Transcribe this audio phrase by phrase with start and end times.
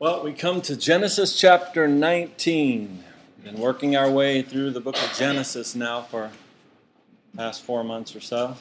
[0.00, 3.04] Well, we come to Genesis chapter 19.
[3.36, 6.30] We've been working our way through the book of Genesis now for
[7.36, 8.56] past four months or so.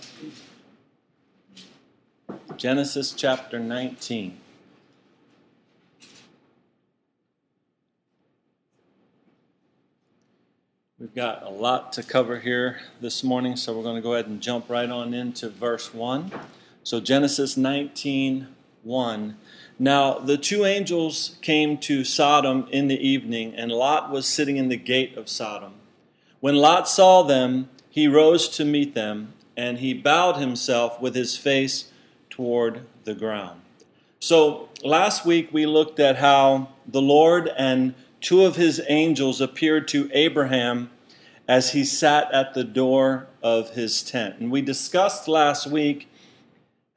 [2.57, 4.37] Genesis chapter 19.
[10.99, 14.27] We've got a lot to cover here this morning, so we're going to go ahead
[14.27, 16.33] and jump right on into verse 1.
[16.83, 18.49] So, Genesis 19
[18.83, 19.37] 1.
[19.81, 24.67] Now the two angels came to Sodom in the evening, and Lot was sitting in
[24.67, 25.73] the gate of Sodom.
[26.41, 31.37] When Lot saw them, he rose to meet them, and he bowed himself with his
[31.37, 31.91] face
[32.29, 33.61] toward the ground.
[34.19, 39.87] So last week we looked at how the Lord and two of his angels appeared
[39.89, 40.89] to Abraham
[41.47, 44.39] as he sat at the door of his tent.
[44.39, 46.09] And we discussed last week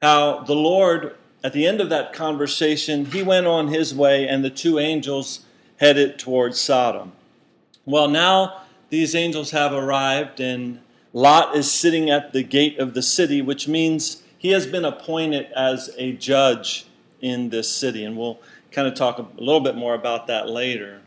[0.01, 4.43] how the Lord at the end of that conversation, he went on his way, and
[4.43, 5.45] the two angels
[5.77, 7.11] headed towards Sodom.
[7.85, 10.79] Well, now these angels have arrived, and
[11.11, 15.47] Lot is sitting at the gate of the city, which means he has been appointed
[15.55, 16.85] as a judge
[17.21, 18.03] in this city.
[18.03, 18.39] And we'll
[18.71, 21.01] kind of talk a little bit more about that later.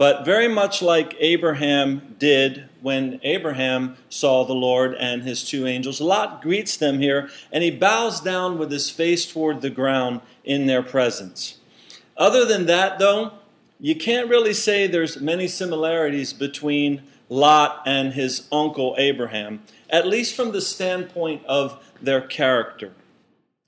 [0.00, 6.00] But very much like Abraham did when Abraham saw the Lord and his two angels,
[6.00, 10.66] Lot greets them here and he bows down with his face toward the ground in
[10.66, 11.58] their presence.
[12.16, 13.32] Other than that, though,
[13.78, 20.34] you can't really say there's many similarities between Lot and his uncle Abraham, at least
[20.34, 22.92] from the standpoint of their character.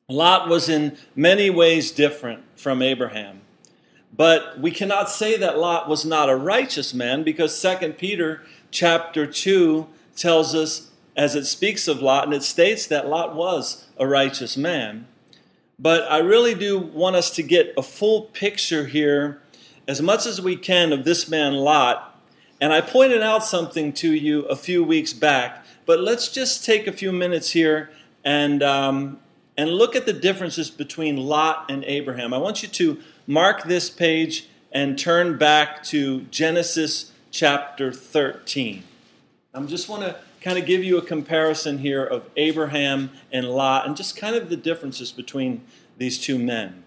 [0.09, 3.43] Lot was in many ways different from Abraham.
[4.15, 9.27] But we cannot say that Lot was not a righteous man because 2 Peter chapter
[9.27, 14.07] 2 tells us, as it speaks of Lot, and it states that Lot was a
[14.07, 15.07] righteous man.
[15.79, 19.41] But I really do want us to get a full picture here,
[19.89, 22.21] as much as we can, of this man Lot.
[22.61, 26.87] And I pointed out something to you a few weeks back, but let's just take
[26.87, 27.91] a few minutes here
[28.25, 29.19] and, um,
[29.57, 32.33] and look at the differences between Lot and Abraham.
[32.33, 38.83] I want you to mark this page and turn back to Genesis chapter 13.
[39.55, 43.87] I just want to kind of give you a comparison here of Abraham and Lot
[43.87, 45.63] and just kind of the differences between
[45.99, 46.83] these two men.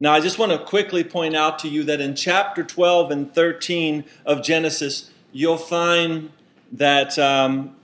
[0.00, 3.34] Now, I just want to quickly point out to you that in chapter 12 and
[3.34, 6.30] 13 of Genesis, you'll find
[6.72, 7.76] that, um,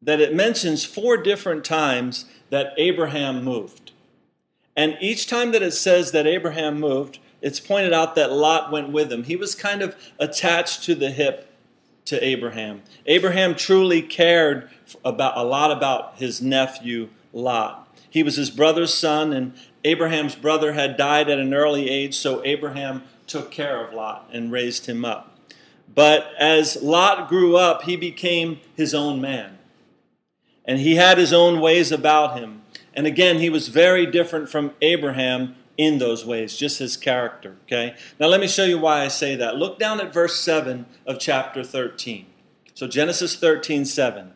[0.00, 3.89] that it mentions four different times that Abraham moved.
[4.76, 8.90] And each time that it says that Abraham moved, it's pointed out that Lot went
[8.90, 9.24] with him.
[9.24, 11.52] He was kind of attached to the hip
[12.06, 12.82] to Abraham.
[13.06, 14.70] Abraham truly cared
[15.04, 17.86] about a lot about his nephew Lot.
[18.08, 19.54] He was his brother's son, and
[19.84, 24.50] Abraham's brother had died at an early age, so Abraham took care of Lot and
[24.50, 25.38] raised him up.
[25.94, 29.58] But as Lot grew up, he became his own man.
[30.64, 32.59] And he had his own ways about him.
[32.94, 37.56] And again, he was very different from Abraham in those ways, just his character.
[37.64, 37.94] Okay?
[38.18, 39.56] Now, let me show you why I say that.
[39.56, 42.26] Look down at verse 7 of chapter 13.
[42.74, 44.32] So, Genesis 13 7.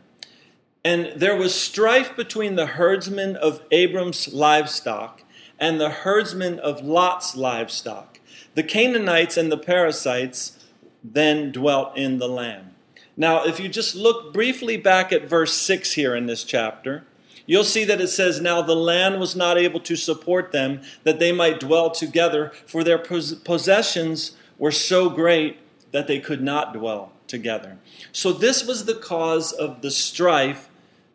[0.85, 5.23] And there was strife between the herdsmen of Abram's livestock
[5.59, 8.21] and the herdsmen of Lot's livestock.
[8.55, 10.59] The Canaanites and the Perizzites
[11.03, 12.75] then dwelt in the land.
[13.17, 17.05] Now, if you just look briefly back at verse 6 here in this chapter,
[17.47, 21.19] You'll see that it says, Now the land was not able to support them, that
[21.19, 25.59] they might dwell together, for their possessions were so great
[25.93, 27.79] that they could not dwell together.
[28.13, 30.69] So this was the cause of the strife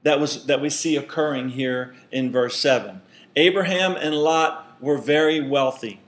[0.04, 3.02] that, was, that we see occurring here in verse 7.
[3.36, 6.00] Abraham and Lot were very wealthy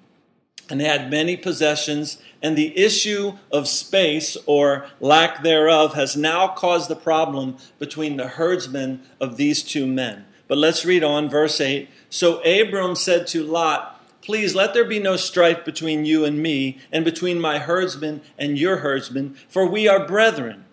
[0.72, 6.90] and had many possessions, and the issue of space or lack thereof has now caused
[6.90, 10.26] the problem between the herdsmen of these two men.
[10.48, 11.90] But let's read on, verse 8.
[12.10, 16.80] So Abram said to Lot, Please let there be no strife between you and me,
[16.92, 20.66] and between my herdsmen and your herdsmen, for we are brethren.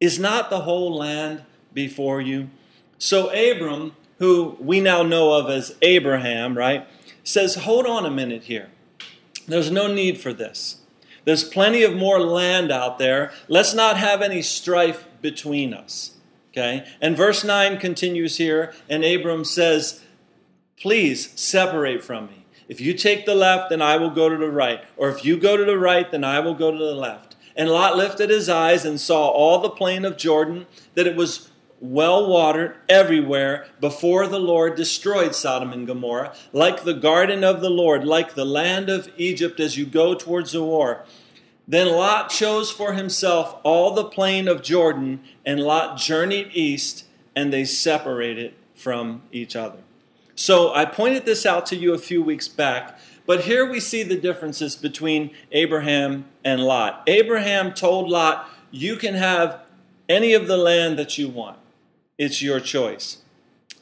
[0.00, 1.42] Is not the whole land
[1.72, 2.50] before you?
[2.98, 6.86] So Abram, who we now know of as Abraham, right,
[7.24, 8.70] says, Hold on a minute here.
[9.46, 10.80] There's no need for this.
[11.24, 13.32] There's plenty of more land out there.
[13.48, 16.12] Let's not have any strife between us.
[16.52, 16.86] Okay?
[17.00, 20.02] And verse 9 continues here, and Abram says,
[20.80, 22.46] Please separate from me.
[22.68, 24.84] If you take the left, then I will go to the right.
[24.96, 27.36] Or if you go to the right, then I will go to the left.
[27.54, 31.50] And Lot lifted his eyes and saw all the plain of Jordan, that it was
[31.92, 37.70] well watered everywhere before the Lord destroyed Sodom and Gomorrah, like the garden of the
[37.70, 41.04] Lord, like the land of Egypt as you go towards Zoar.
[41.68, 47.04] Then Lot chose for himself all the plain of Jordan, and Lot journeyed east,
[47.34, 49.78] and they separated from each other.
[50.36, 54.02] So I pointed this out to you a few weeks back, but here we see
[54.02, 57.02] the differences between Abraham and Lot.
[57.06, 59.60] Abraham told Lot, You can have
[60.08, 61.58] any of the land that you want,
[62.18, 63.18] it's your choice.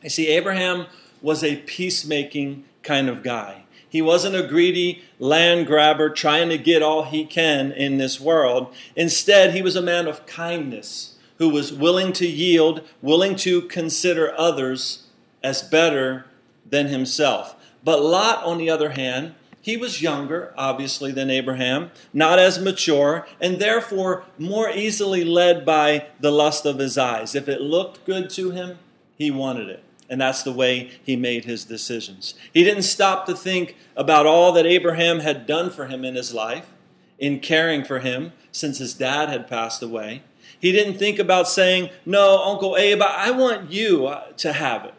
[0.03, 0.87] You see, Abraham
[1.23, 3.65] was a peacemaking kind of guy.
[3.89, 8.75] He wasn't a greedy land grabber trying to get all he can in this world.
[8.97, 14.35] Instead, he was a man of kindness who was willing to yield, willing to consider
[14.37, 15.07] others
[15.43, 16.27] as better
[16.69, 17.55] than himself.
[17.85, 19.35] But Lot, on the other hand,
[19.65, 26.09] he was younger, obviously, than Abraham, not as mature, and therefore more easily led by
[26.21, 27.35] the lust of his eyes.
[27.35, 28.79] If it looked good to him,
[29.17, 29.83] he wanted it.
[30.11, 32.35] And that's the way he made his decisions.
[32.53, 36.35] He didn't stop to think about all that Abraham had done for him in his
[36.35, 36.71] life,
[37.19, 40.25] in caring for him since his dad had passed away.
[40.61, 44.95] He didn't think about saying, No, Uncle Abe, I want you uh, to have it.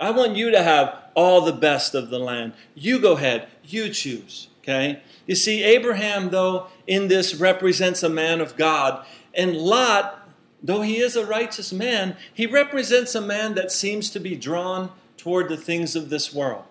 [0.00, 2.52] I want you to have all the best of the land.
[2.74, 4.48] You go ahead, you choose.
[4.62, 5.02] Okay?
[5.26, 9.04] You see, Abraham, though, in this represents a man of God,
[9.34, 10.26] and Lot
[10.62, 14.90] Though he is a righteous man, he represents a man that seems to be drawn
[15.16, 16.64] toward the things of this world.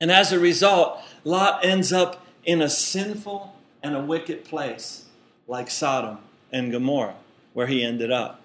[0.00, 3.54] And as a result, Lot ends up in a sinful
[3.84, 5.04] and a wicked place
[5.46, 6.18] like Sodom
[6.50, 7.14] and Gomorrah,
[7.52, 8.40] where he ended up.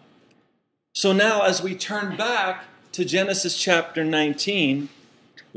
[0.93, 4.89] So now, as we turn back to Genesis chapter 19,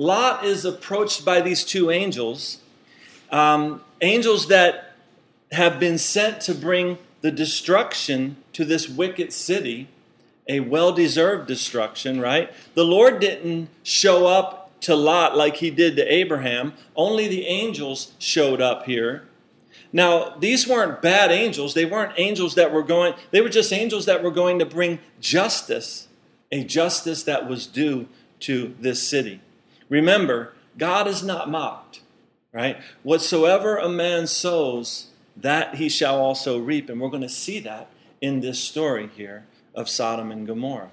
[0.01, 2.57] Lot is approached by these two angels,
[3.31, 4.95] um, angels that
[5.53, 9.89] have been sent to bring the destruction to this wicked city,
[10.49, 12.51] a well deserved destruction, right?
[12.73, 18.13] The Lord didn't show up to Lot like he did to Abraham, only the angels
[18.19, 19.25] showed up here.
[19.93, 21.75] Now, these weren't bad angels.
[21.75, 24.99] They weren't angels that were going, they were just angels that were going to bring
[25.21, 26.09] justice,
[26.51, 28.09] a justice that was due
[28.41, 29.43] to this city.
[29.91, 32.01] Remember, God is not mocked,
[32.53, 32.79] right?
[33.03, 36.89] Whatsoever a man sows, that he shall also reap.
[36.89, 37.89] And we're going to see that
[38.21, 39.45] in this story here
[39.75, 40.91] of Sodom and Gomorrah.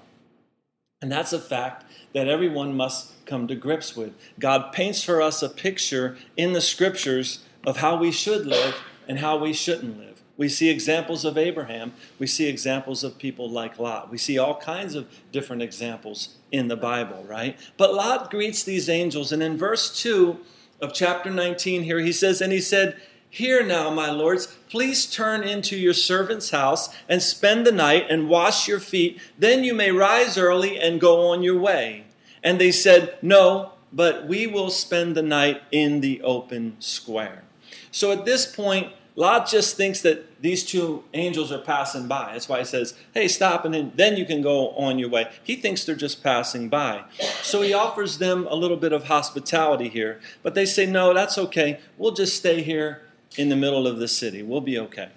[1.00, 4.14] And that's a fact that everyone must come to grips with.
[4.38, 9.18] God paints for us a picture in the scriptures of how we should live and
[9.18, 10.07] how we shouldn't live.
[10.38, 11.92] We see examples of Abraham.
[12.18, 14.08] We see examples of people like Lot.
[14.08, 17.58] We see all kinds of different examples in the Bible, right?
[17.76, 20.38] But Lot greets these angels, and in verse 2
[20.80, 23.00] of chapter 19 here, he says, And he said,
[23.30, 28.28] Hear now, my lords, please turn into your servant's house and spend the night and
[28.28, 29.20] wash your feet.
[29.38, 32.04] Then you may rise early and go on your way.
[32.44, 37.42] And they said, No, but we will spend the night in the open square.
[37.90, 42.30] So at this point, Lot just thinks that these two angels are passing by.
[42.34, 45.28] That's why he says, Hey, stop, and then you can go on your way.
[45.42, 47.02] He thinks they're just passing by.
[47.42, 50.20] So he offers them a little bit of hospitality here.
[50.44, 51.80] But they say, No, that's okay.
[51.96, 53.02] We'll just stay here
[53.36, 54.44] in the middle of the city.
[54.44, 55.08] We'll be okay.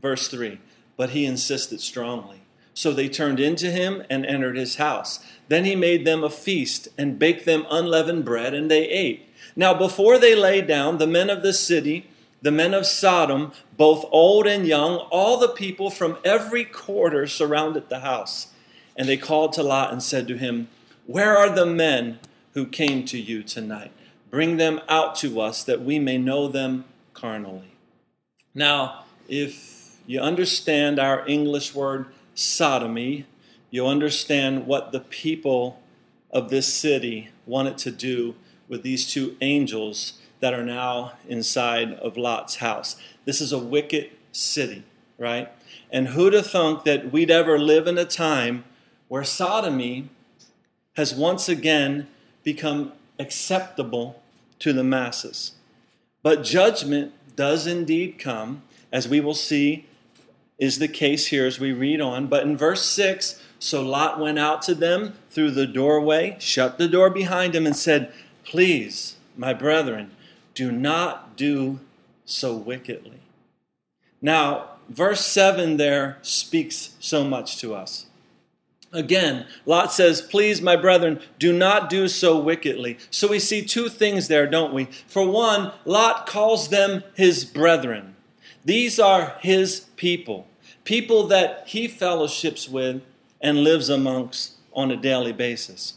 [0.00, 0.58] Verse 3
[0.96, 2.40] But he insisted strongly.
[2.72, 5.22] So they turned into him and entered his house.
[5.48, 9.28] Then he made them a feast and baked them unleavened bread, and they ate.
[9.54, 12.09] Now, before they lay down, the men of the city,
[12.42, 17.88] the men of Sodom, both old and young, all the people from every quarter surrounded
[17.88, 18.48] the house.
[18.96, 20.68] And they called to Lot and said to him,
[21.06, 22.18] Where are the men
[22.54, 23.92] who came to you tonight?
[24.30, 27.72] Bring them out to us that we may know them carnally.
[28.54, 33.26] Now, if you understand our English word sodomy,
[33.70, 35.80] you'll understand what the people
[36.30, 38.34] of this city wanted to do
[38.68, 42.96] with these two angels that are now inside of Lot's house.
[43.24, 44.82] This is a wicked city,
[45.18, 45.50] right?
[45.90, 48.64] And who'd have thunk that we'd ever live in a time
[49.08, 50.08] where sodomy
[50.96, 52.08] has once again
[52.42, 54.22] become acceptable
[54.60, 55.52] to the masses?
[56.22, 59.86] But judgment does indeed come, as we will see
[60.58, 62.26] is the case here as we read on.
[62.26, 66.88] But in verse 6, so Lot went out to them through the doorway, shut the
[66.88, 68.12] door behind him, and said,
[68.44, 70.10] Please, my brethren,
[70.54, 71.80] do not do
[72.24, 73.20] so wickedly.
[74.22, 78.06] Now, verse 7 there speaks so much to us.
[78.92, 82.98] Again, Lot says, Please, my brethren, do not do so wickedly.
[83.10, 84.86] So we see two things there, don't we?
[85.06, 88.16] For one, Lot calls them his brethren.
[88.64, 90.48] These are his people,
[90.84, 93.02] people that he fellowships with
[93.40, 95.94] and lives amongst on a daily basis.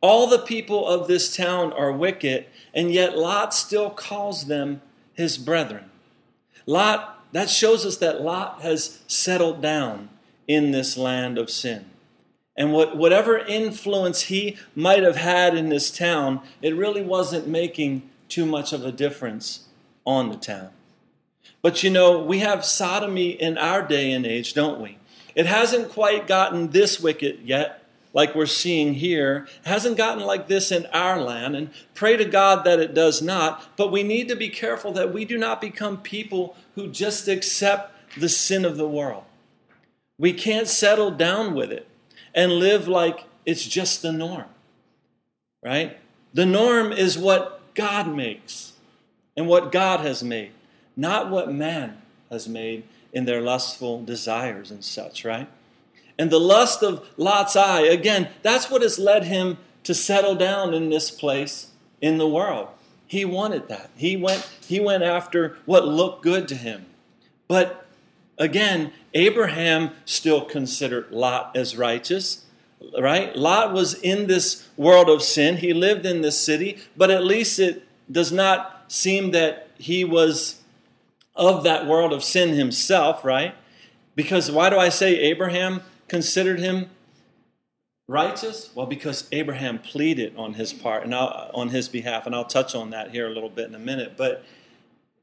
[0.00, 4.82] All the people of this town are wicked, and yet Lot still calls them
[5.14, 5.90] his brethren.
[6.66, 10.10] Lot, that shows us that Lot has settled down
[10.46, 11.86] in this land of sin.
[12.56, 18.02] And what, whatever influence he might have had in this town, it really wasn't making
[18.28, 19.66] too much of a difference
[20.04, 20.70] on the town.
[21.62, 24.98] But you know, we have sodomy in our day and age, don't we?
[25.34, 27.83] It hasn't quite gotten this wicked yet,
[28.14, 29.46] like we're seeing here.
[29.62, 33.20] It hasn't gotten like this in our land, and pray to God that it does
[33.20, 33.76] not.
[33.76, 37.92] But we need to be careful that we do not become people who just accept
[38.16, 39.24] the sin of the world.
[40.18, 41.88] We can't settle down with it
[42.34, 44.46] and live like it's just the norm,
[45.62, 45.98] right?
[46.32, 48.72] The norm is what God makes
[49.36, 50.52] and what God has made,
[50.96, 55.48] not what man has made in their lustful desires and such, right?
[56.18, 60.72] And the lust of Lot's eye, again, that's what has led him to settle down
[60.72, 62.68] in this place in the world.
[63.06, 63.90] He wanted that.
[63.96, 66.86] He went, he went after what looked good to him.
[67.48, 67.86] But
[68.38, 72.44] again, Abraham still considered Lot as righteous,
[72.98, 73.34] right?
[73.36, 75.58] Lot was in this world of sin.
[75.58, 80.60] He lived in this city, but at least it does not seem that he was
[81.36, 83.54] of that world of sin himself, right?
[84.14, 86.90] Because why do I say Abraham considered him
[88.06, 88.70] righteous?
[88.74, 92.74] Well, because Abraham pleaded on his part and I'll, on his behalf, and I'll touch
[92.74, 94.14] on that here a little bit in a minute.
[94.16, 94.44] But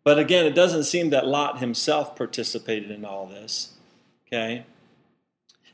[0.04, 3.74] but again, it doesn't seem that Lot himself participated in all this.
[4.28, 4.66] Okay?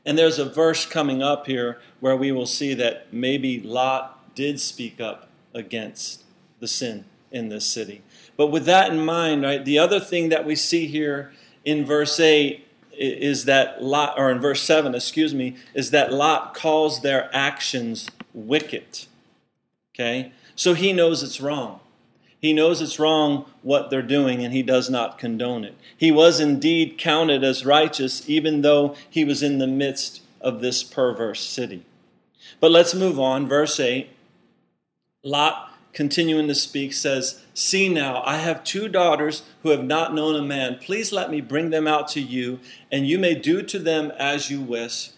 [0.04, 4.60] And there's a verse coming up here where we will see that maybe Lot did
[4.60, 6.24] speak up against
[6.60, 8.02] the sin in this city.
[8.36, 11.32] But with that in mind, right, the other thing that we see here
[11.64, 12.66] in verse 8
[12.98, 18.08] is that Lot, or in verse 7, excuse me, is that Lot calls their actions
[18.34, 19.06] wicked.
[19.94, 20.32] Okay?
[20.54, 21.80] So he knows it's wrong.
[22.40, 25.74] He knows it's wrong what they're doing, and he does not condone it.
[25.96, 30.84] He was indeed counted as righteous, even though he was in the midst of this
[30.84, 31.84] perverse city.
[32.60, 33.48] But let's move on.
[33.48, 34.08] Verse 8
[35.24, 40.36] Lot, continuing to speak, says, See now, I have two daughters who have not known
[40.36, 40.78] a man.
[40.80, 42.60] Please let me bring them out to you,
[42.92, 45.10] and you may do to them as you wish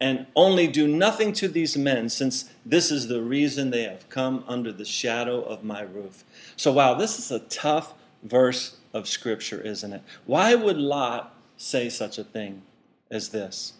[0.00, 4.44] and only do nothing to these men, since this is the reason they have come
[4.46, 6.22] under the shadow of my roof.
[6.54, 10.02] So, wow, this is a tough verse of Scripture, isn't it?
[10.24, 12.62] Why would Lot say such a thing
[13.10, 13.72] as this?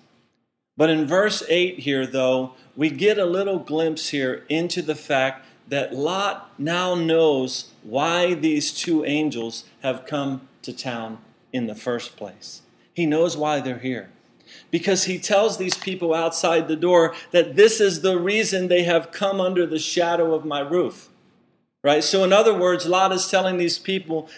[0.76, 5.44] But in verse 8 here, though, we get a little glimpse here into the fact
[5.68, 11.18] that Lot now knows why these two angels have come to town
[11.52, 12.62] in the first place.
[12.94, 14.10] He knows why they're here
[14.70, 19.12] because he tells these people outside the door that this is the reason they have
[19.12, 21.08] come under the shadow of my roof.
[21.82, 22.02] Right?
[22.02, 24.28] So, in other words, Lot is telling these people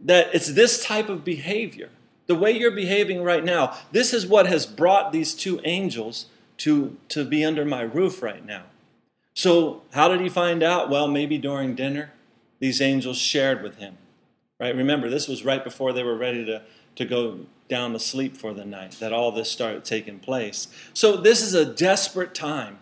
[0.00, 1.90] that it's this type of behavior,
[2.26, 6.26] the way you're behaving right now, this is what has brought these two angels
[6.58, 8.64] to, to be under my roof right now.
[9.36, 10.88] So, how did he find out?
[10.88, 12.10] Well, maybe during dinner,
[12.58, 13.98] these angels shared with him.
[14.58, 14.74] Right?
[14.74, 16.62] Remember, this was right before they were ready to,
[16.94, 20.68] to go down to sleep for the night that all this started taking place.
[20.94, 22.78] So this is a desperate time.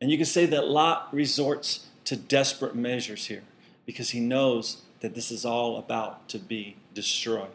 [0.00, 3.42] And you can say that Lot resorts to desperate measures here
[3.84, 7.50] because he knows that this is all about to be destroyed.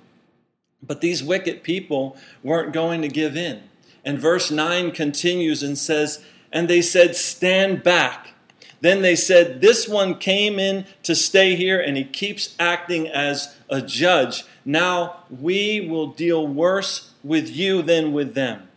[0.83, 3.63] But these wicked people weren't going to give in.
[4.03, 8.33] And verse 9 continues and says, And they said, Stand back.
[8.81, 13.55] Then they said, This one came in to stay here, and he keeps acting as
[13.69, 14.43] a judge.
[14.63, 18.69] Now we will deal worse with you than with them.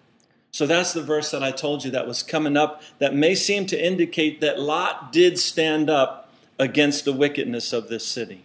[0.50, 3.66] So that's the verse that I told you that was coming up that may seem
[3.66, 8.44] to indicate that Lot did stand up against the wickedness of this city.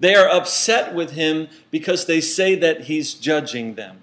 [0.00, 4.02] They are upset with him because they say that he's judging them.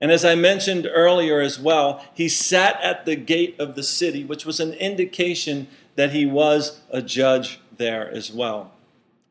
[0.00, 4.24] And as I mentioned earlier as well, he sat at the gate of the city,
[4.24, 5.66] which was an indication
[5.98, 8.70] that he was a judge there as well.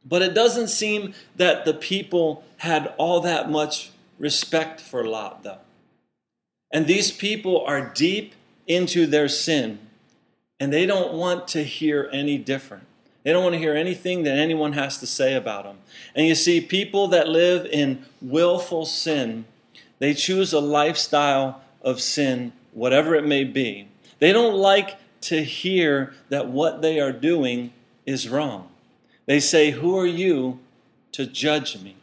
[0.04, 5.60] But it doesn't seem that the people had all that much respect for Lot, though.
[6.74, 8.34] And these people are deep
[8.68, 9.80] into their sin,
[10.60, 12.84] and they don't want to hear any different.
[13.24, 15.78] They don't want to hear anything that anyone has to say about them.
[16.16, 19.46] And you see, people that live in willful sin,
[20.00, 23.88] they choose a lifestyle of sin, whatever it may be.
[24.20, 24.98] They don't like
[25.28, 27.74] to hear that what they are doing
[28.06, 28.70] is wrong.
[29.26, 30.60] They say, Who are you
[31.12, 31.96] to judge me?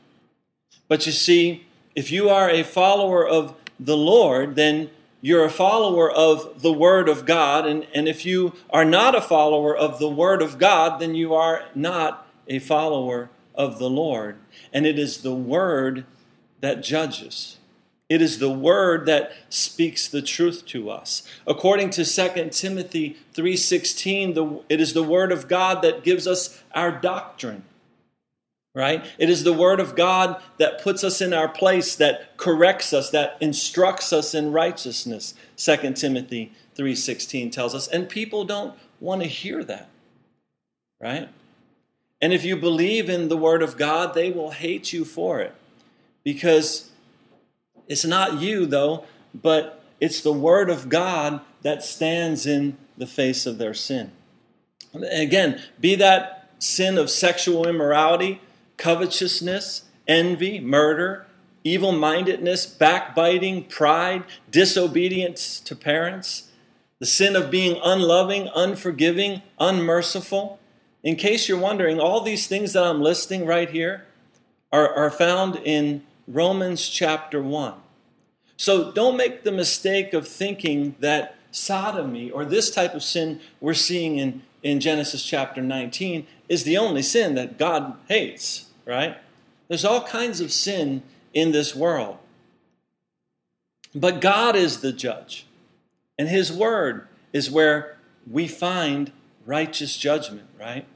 [0.89, 4.91] But you see, if you are a follower of the Lord, then
[5.21, 7.67] you're a follower of the Word of God.
[7.67, 11.35] And, and if you are not a follower of the Word of God, then you
[11.35, 14.37] are not a follower of the Lord.
[14.73, 16.05] And it is the Word
[16.61, 17.57] that judges.
[18.15, 21.25] It is the word that speaks the truth to us.
[21.49, 26.93] According to 2 Timothy 3:16, it is the word of God that gives us our
[26.93, 27.65] doctrine.
[28.73, 29.05] Right?
[29.19, 33.11] It is the word of God that puts us in our place, that corrects us,
[33.11, 35.35] that instructs us in righteousness.
[35.57, 39.89] 2 Timothy 3:16 tells us, and people don't want to hear that.
[41.01, 41.31] Right?
[42.21, 45.53] And if you believe in the word of God, they will hate you for it.
[46.23, 46.93] Because
[47.89, 53.47] it's not you, though, but it's the Word of God that stands in the face
[53.47, 54.13] of their sin.
[54.95, 58.41] Again, be that sin of sexual immorality,
[58.77, 61.27] covetousness, envy, murder,
[61.65, 66.51] evil mindedness, backbiting, pride, disobedience to parents,
[66.99, 70.61] the sin of being unloving, unforgiving, unmerciful.
[71.03, 74.07] In case you're wondering, all these things that I'm listing right here
[74.73, 77.75] are, are found in Romans chapter 1.
[78.57, 83.75] So don't make the mistake of thinking that sodomy or this type of sin we're
[83.75, 89.17] seeing in, in Genesis chapter 19 is the only sin that God hates, right?
[89.69, 91.03] There's all kinds of sin
[91.33, 92.19] in this world.
[93.95, 95.47] But God is the judge,
[96.19, 99.13] and His word is where we find
[99.47, 100.87] righteous judgment, right?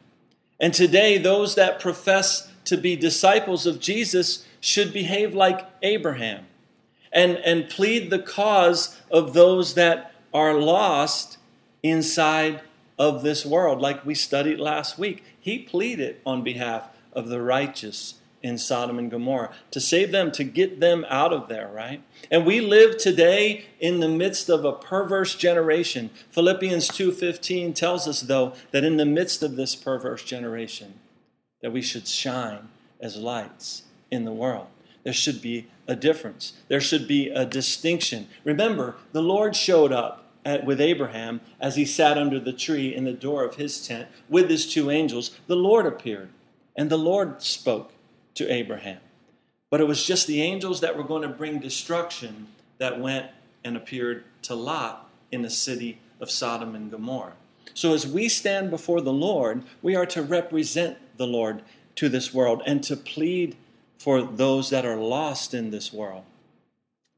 [0.59, 6.47] And today, those that profess to be disciples of Jesus should behave like Abraham
[7.13, 11.39] and, and plead the cause of those that are lost
[11.83, 12.61] inside
[12.99, 15.25] of this world, like we studied last week.
[15.39, 20.45] He pleaded on behalf of the righteous in Sodom and Gomorrah to save them, to
[20.45, 22.03] get them out of there, right?
[22.31, 26.11] And we live today in the midst of a perverse generation.
[26.31, 31.01] Philippians 2:15 tells us though that in the midst of this perverse generation
[31.63, 32.69] that we should shine
[33.01, 34.67] as lights in the world.
[35.05, 36.55] There should be a difference.
[36.69, 38.29] There should be a distinction.
[38.45, 43.05] Remember, the Lord showed up at, with Abraham as he sat under the tree in
[43.05, 45.39] the door of his tent with his two angels.
[45.47, 46.29] The Lord appeared,
[46.77, 47.93] and the Lord spoke
[48.35, 48.99] to Abraham.
[49.71, 53.27] But it was just the angels that were going to bring destruction that went
[53.65, 57.35] and appeared to Lot in the city of Sodom and Gomorrah.
[57.75, 61.63] So as we stand before the Lord, we are to represent the Lord
[61.97, 63.57] to this world and to plead
[63.99, 66.25] for those that are lost in this world.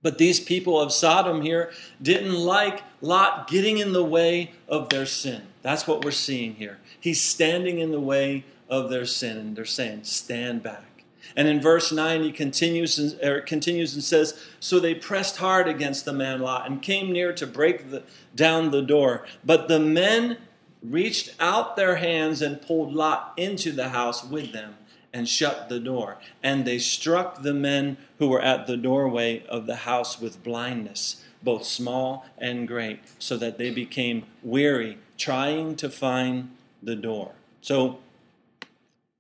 [0.03, 5.05] But these people of Sodom here didn't like Lot getting in the way of their
[5.05, 5.43] sin.
[5.63, 6.79] That's what we're seeing here.
[6.99, 11.05] He's standing in the way of their sin, and they're saying, Stand back.
[11.37, 15.69] And in verse 9, he continues and, er, continues and says, So they pressed hard
[15.69, 18.03] against the man Lot and came near to break the,
[18.35, 19.27] down the door.
[19.45, 20.39] But the men
[20.83, 24.77] reached out their hands and pulled Lot into the house with them
[25.13, 26.19] and shut the door.
[26.43, 31.25] And they struck the men who were at the doorway of the house with blindness,
[31.43, 36.51] both small and great, so that they became weary, trying to find
[36.83, 37.33] the door.
[37.61, 37.99] So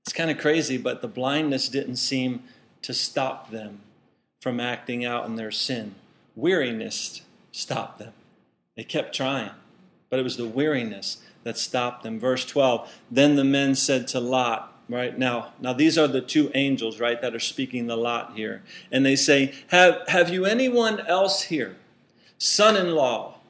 [0.04, 2.42] it's kind of crazy, but the blindness didn't seem
[2.82, 3.80] to stop them
[4.40, 5.94] from acting out in their sin.
[6.34, 7.22] Weariness
[7.52, 8.12] stopped them.
[8.76, 9.50] They kept trying,
[10.08, 12.18] but it was the weariness that stopped them.
[12.18, 15.18] Verse 12 Then the men said to Lot, right?
[15.18, 18.62] Now now these are the two angels right that are speaking the lot here.
[18.92, 21.76] And they say have have you anyone else here?
[22.38, 23.40] Son-in-law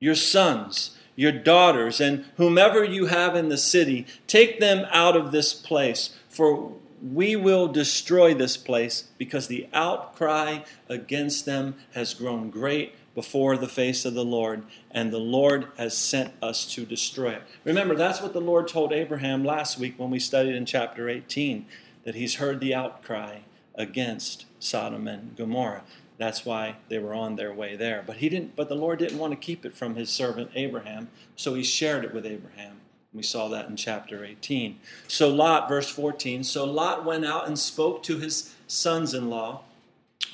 [0.00, 5.32] your sons your daughters and whomever you have in the city take them out of
[5.32, 12.50] this place for we will destroy this place because the outcry against them has grown
[12.50, 17.30] great before the face of the Lord, and the Lord has sent us to destroy
[17.30, 17.42] it.
[17.64, 21.64] Remember, that's what the Lord told Abraham last week when we studied in chapter 18,
[22.04, 23.38] that he's heard the outcry
[23.74, 25.82] against Sodom and Gomorrah.
[26.18, 28.04] That's why they were on their way there.
[28.06, 31.08] But he didn't but the Lord didn't want to keep it from his servant Abraham,
[31.36, 32.80] so he shared it with Abraham.
[33.14, 34.78] We saw that in chapter 18.
[35.08, 39.62] So Lot, verse 14, so Lot went out and spoke to his sons in law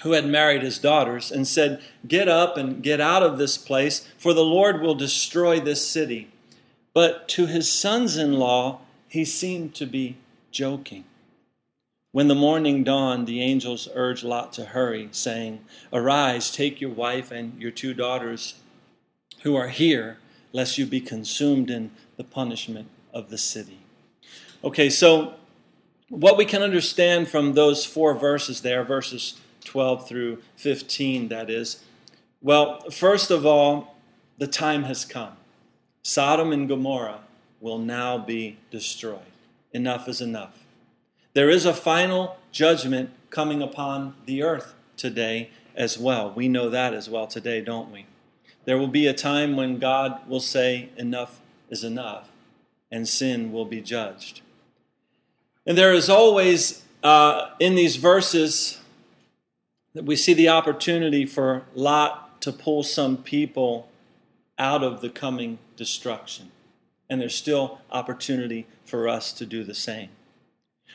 [0.03, 4.09] who had married his daughters, and said, Get up and get out of this place,
[4.19, 6.31] for the Lord will destroy this city.
[6.93, 10.17] But to his sons in law, he seemed to be
[10.51, 11.05] joking.
[12.11, 15.61] When the morning dawned, the angels urged Lot to hurry, saying,
[15.93, 18.57] Arise, take your wife and your two daughters
[19.43, 20.19] who are here,
[20.53, 23.79] lest you be consumed in the punishment of the city.
[24.63, 25.35] Okay, so
[26.11, 31.83] what we can understand from those four verses there, verses 12 through 15, that is,
[32.41, 33.97] Well, first of all,
[34.39, 35.37] the time has come.
[36.03, 37.21] Sodom and Gomorrah
[37.61, 39.21] will now be destroyed.
[39.73, 40.59] Enough is enough.
[41.35, 46.33] There is a final judgment coming upon the earth today as well.
[46.35, 48.07] We know that as well today, don't we?
[48.65, 52.29] There will be a time when God will say, Enough is enough,
[52.91, 54.43] and sin will be judged.
[55.67, 58.79] And there is always, uh, in these verses,
[59.95, 63.89] that we see the opportunity for Lot to pull some people
[64.59, 66.51] out of the coming destruction.
[67.09, 70.09] And there's still opportunity for us to do the same.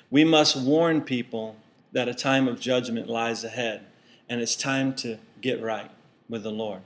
[0.09, 1.57] We must warn people
[1.91, 3.85] that a time of judgment lies ahead,
[4.29, 5.91] and it's time to get right
[6.29, 6.81] with the Lord.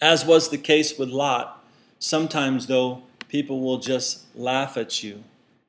[0.00, 1.64] As was the case with Lot,
[1.98, 5.24] sometimes, though, people will just laugh at you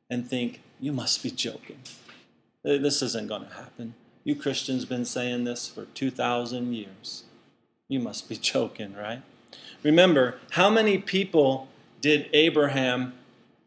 [0.09, 1.79] and think, you must be joking.
[2.63, 3.93] This isn't going to happen.
[4.23, 7.23] You Christians been saying this for 2,000 years.
[7.87, 9.21] You must be joking, right?
[9.83, 11.67] Remember, how many people
[11.99, 13.13] did Abraham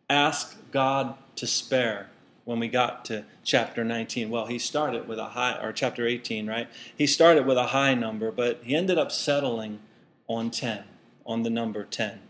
[0.08, 2.08] ask God to spare
[2.44, 4.30] when we got to chapter 19?
[4.30, 6.68] Well, he started with a high, or chapter 18, right?
[6.96, 9.80] He started with a high number, but he ended up settling
[10.26, 10.84] on 10,
[11.26, 12.20] on the number 10.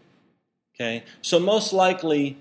[0.75, 1.05] Okay?
[1.23, 2.37] So, most likely,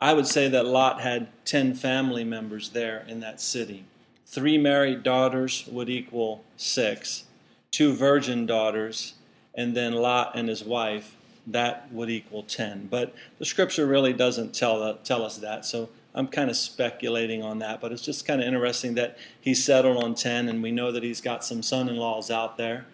[0.00, 3.84] I would say that Lot had 10 family members there in that city.
[4.26, 7.24] Three married daughters would equal six,
[7.70, 9.14] two virgin daughters,
[9.54, 12.88] and then Lot and his wife, that would equal 10.
[12.90, 17.42] But the scripture really doesn't tell, uh, tell us that, so I'm kind of speculating
[17.42, 17.80] on that.
[17.80, 21.04] But it's just kind of interesting that he settled on 10, and we know that
[21.04, 22.86] he's got some son in laws out there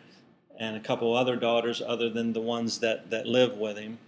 [0.58, 3.98] and a couple other daughters other than the ones that, that live with him.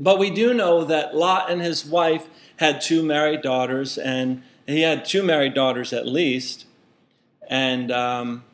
[0.00, 4.82] But we do know that Lot and his wife had two married daughters, and he
[4.82, 6.66] had two married daughters at least.
[7.48, 8.44] And um,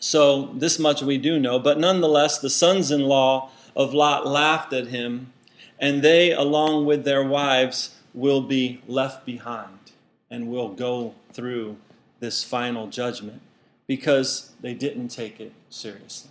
[0.00, 1.58] so this much we do know.
[1.58, 5.32] But nonetheless, the sons in law of Lot laughed at him,
[5.78, 9.92] and they, along with their wives, will be left behind
[10.30, 11.76] and will go through
[12.18, 13.42] this final judgment
[13.86, 16.30] because they didn't take it seriously.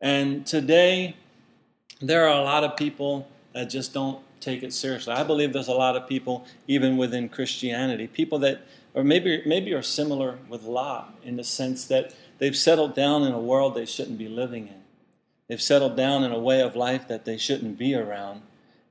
[0.00, 1.16] And today,
[2.00, 5.12] there are a lot of people that just don't take it seriously.
[5.12, 8.60] I believe there's a lot of people, even within Christianity, people that,
[8.94, 13.32] or maybe maybe are similar with Lot in the sense that they've settled down in
[13.32, 14.82] a world they shouldn't be living in.
[15.48, 18.42] They've settled down in a way of life that they shouldn't be around,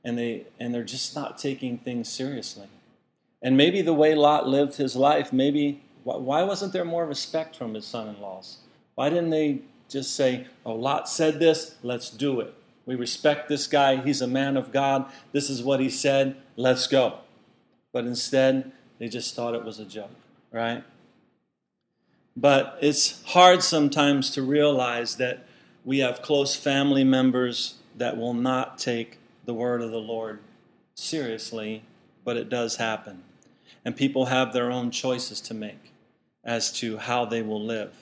[0.03, 2.67] and they and they're just not taking things seriously.
[3.41, 7.73] And maybe the way Lot lived his life, maybe why wasn't there more respect from
[7.73, 8.57] his son-in-laws?
[8.95, 12.53] Why didn't they just say, "Oh, Lot said this, let's do it"?
[12.85, 13.97] We respect this guy.
[13.97, 15.11] He's a man of God.
[15.31, 16.35] This is what he said.
[16.55, 17.19] Let's go.
[17.91, 20.11] But instead, they just thought it was a joke,
[20.51, 20.83] right?
[22.37, 25.47] But it's hard sometimes to realize that
[25.83, 30.39] we have close family members that will not take the word of the Lord
[30.95, 31.83] seriously,
[32.23, 33.23] but it does happen.
[33.83, 35.91] And people have their own choices to make
[36.43, 37.93] as to how they will live.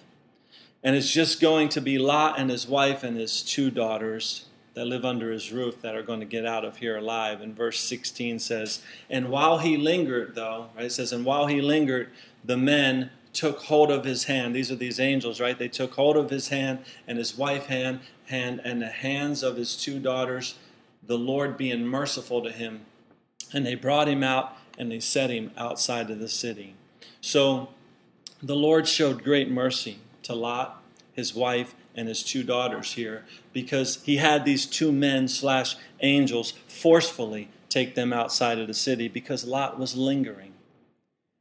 [0.84, 4.86] And it's just going to be Lot and his wife and his two daughters that
[4.86, 7.42] live under his roof that are going to get out of here alive.
[7.42, 11.62] And verse 16 says, And while he lingered, though, right, it says, And while he
[11.62, 12.10] lingered,
[12.44, 14.56] the men took hold of his hand.
[14.56, 15.58] These are these angels, right?
[15.58, 19.58] They took hold of his hand and his wife hand, hand and the hands of
[19.58, 20.56] his two daughters,
[21.02, 22.86] the Lord being merciful to him.
[23.52, 26.76] And they brought him out and they set him outside of the city.
[27.22, 27.70] So
[28.42, 30.82] the Lord showed great mercy to Lot,
[31.14, 36.54] his wife, and his two daughters here because he had these two men slash angels
[36.68, 40.54] forcefully take them outside of the city because Lot was lingering.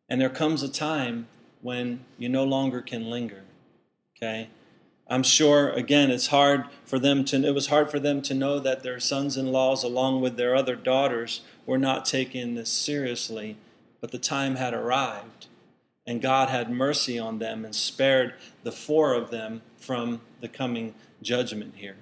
[0.09, 1.27] And there comes a time
[1.61, 3.43] when you no longer can linger.
[4.17, 4.49] Okay?
[5.09, 8.59] I'm sure, again, it's hard for them to, it was hard for them to know
[8.59, 13.57] that their sons in laws, along with their other daughters, were not taking this seriously,
[14.01, 15.49] but the time had arrived.
[16.07, 18.35] And God had mercy on them and spared
[18.65, 21.97] the four of them from the coming judgment here.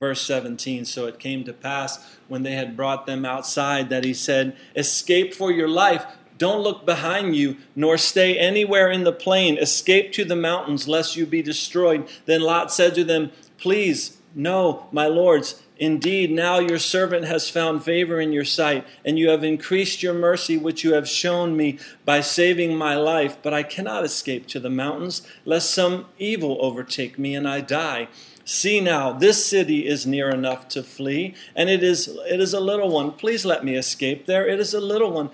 [0.00, 4.14] Verse 17 So it came to pass when they had brought them outside that he
[4.14, 6.06] said, Escape for your life.
[6.38, 9.58] Don't look behind you, nor stay anywhere in the plain.
[9.58, 12.08] Escape to the mountains, lest you be destroyed.
[12.26, 17.84] Then Lot said to them, Please, no, my lords, Indeed, now your servant has found
[17.84, 21.78] favor in your sight, and you have increased your mercy, which you have shown me
[22.04, 23.36] by saving my life.
[23.42, 28.08] But I cannot escape to the mountains, lest some evil overtake me and I die.
[28.44, 32.60] See now, this city is near enough to flee, and it is, it is a
[32.60, 33.12] little one.
[33.12, 34.48] Please let me escape there.
[34.48, 35.30] It is a little one.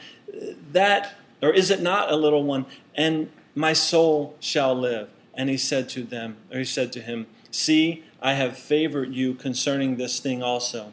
[0.73, 2.67] That, or is it not a little one?
[2.95, 5.09] And my soul shall live.
[5.33, 9.35] And he said to them, or he said to him, See, I have favored you
[9.35, 10.93] concerning this thing also,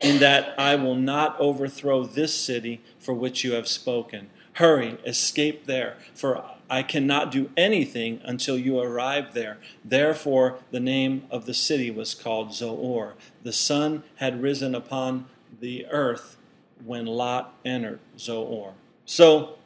[0.00, 4.28] in that I will not overthrow this city for which you have spoken.
[4.54, 9.58] Hurry, escape there, for I cannot do anything until you arrive there.
[9.84, 13.14] Therefore, the name of the city was called Zoar.
[13.44, 15.26] The sun had risen upon
[15.60, 16.36] the earth
[16.84, 18.74] when Lot entered Zoar.
[19.06, 19.58] So,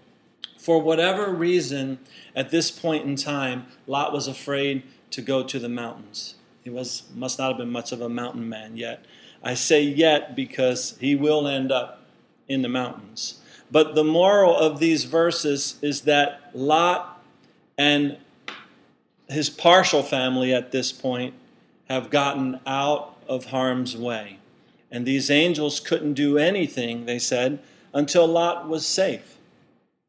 [0.58, 2.00] for whatever reason,
[2.36, 6.34] at this point in time, Lot was afraid to go to the mountains.
[6.68, 9.02] He was must not have been much of a mountain man yet.
[9.42, 12.02] I say yet because he will end up
[12.46, 13.40] in the mountains.
[13.70, 17.24] But the moral of these verses is that Lot
[17.78, 18.18] and
[19.30, 21.32] his partial family at this point
[21.88, 24.38] have gotten out of harm's way.
[24.90, 27.60] And these angels couldn't do anything, they said,
[27.94, 29.38] until Lot was safe,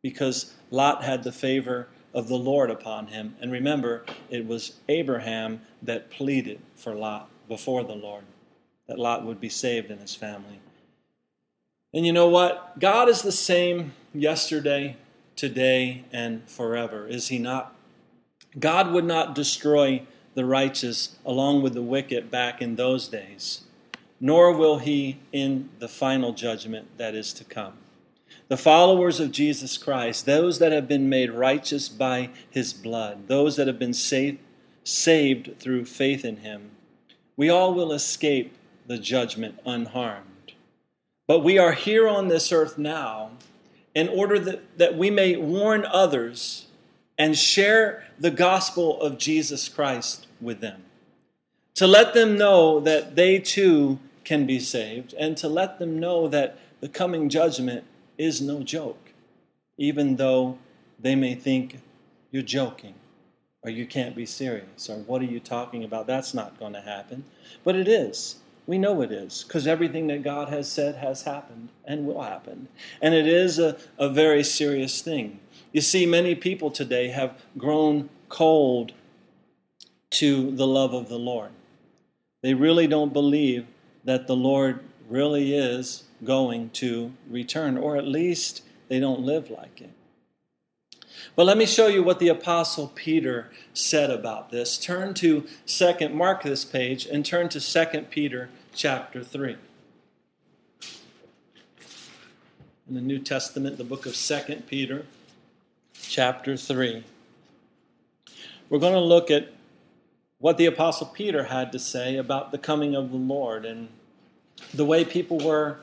[0.01, 3.35] because Lot had the favor of the Lord upon him.
[3.39, 8.23] And remember, it was Abraham that pleaded for Lot before the Lord,
[8.87, 10.59] that Lot would be saved and his family.
[11.93, 12.79] And you know what?
[12.79, 14.95] God is the same yesterday,
[15.35, 17.75] today, and forever, is He not?
[18.59, 20.03] God would not destroy
[20.35, 23.61] the righteous along with the wicked back in those days,
[24.19, 27.78] nor will He in the final judgment that is to come.
[28.49, 33.57] The followers of Jesus Christ, those that have been made righteous by His blood, those
[33.57, 34.39] that have been saved,
[34.83, 36.71] saved through faith in Him,
[37.37, 38.55] we all will escape
[38.87, 40.53] the judgment unharmed.
[41.27, 43.29] But we are here on this earth now
[43.93, 46.65] in order that, that we may warn others
[47.19, 50.85] and share the gospel of Jesus Christ with them.
[51.75, 56.27] To let them know that they too can be saved, and to let them know
[56.27, 57.83] that the coming judgment
[58.19, 59.13] is no joke,
[59.77, 60.59] even though
[60.99, 61.79] they may think
[62.29, 62.93] you're joking
[63.63, 66.05] or you can't be serious or what are you talking about?
[66.05, 67.23] That's not going to happen.
[67.63, 68.35] But it is.
[68.67, 72.67] We know it is, because everything that God has said has happened and will happen.
[73.01, 75.39] And it is a, a very serious thing.
[75.71, 78.91] You see, many people today have grown cold
[80.11, 81.49] to the love of the Lord.
[82.43, 83.65] They really don't believe
[84.03, 89.81] that the Lord really is going to return, or at least they don't live like
[89.81, 89.91] it.
[91.35, 94.77] But let me show you what the apostle Peter said about this.
[94.77, 99.57] Turn to second mark this page and turn to second Peter chapter 3.
[102.87, 105.05] In the New Testament, the book of 2 Peter,
[105.93, 107.03] chapter 3.
[108.69, 109.49] We're going to look at
[110.39, 113.89] what the Apostle Peter had to say about the coming of the Lord and
[114.73, 115.77] the way people were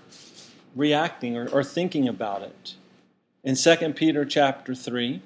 [0.76, 2.74] reacting or, or thinking about it.
[3.42, 5.20] In 2 Peter chapter 3,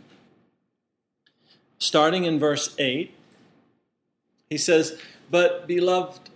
[1.79, 3.13] starting in verse 8,
[4.49, 4.99] he says,
[5.31, 6.31] But beloved,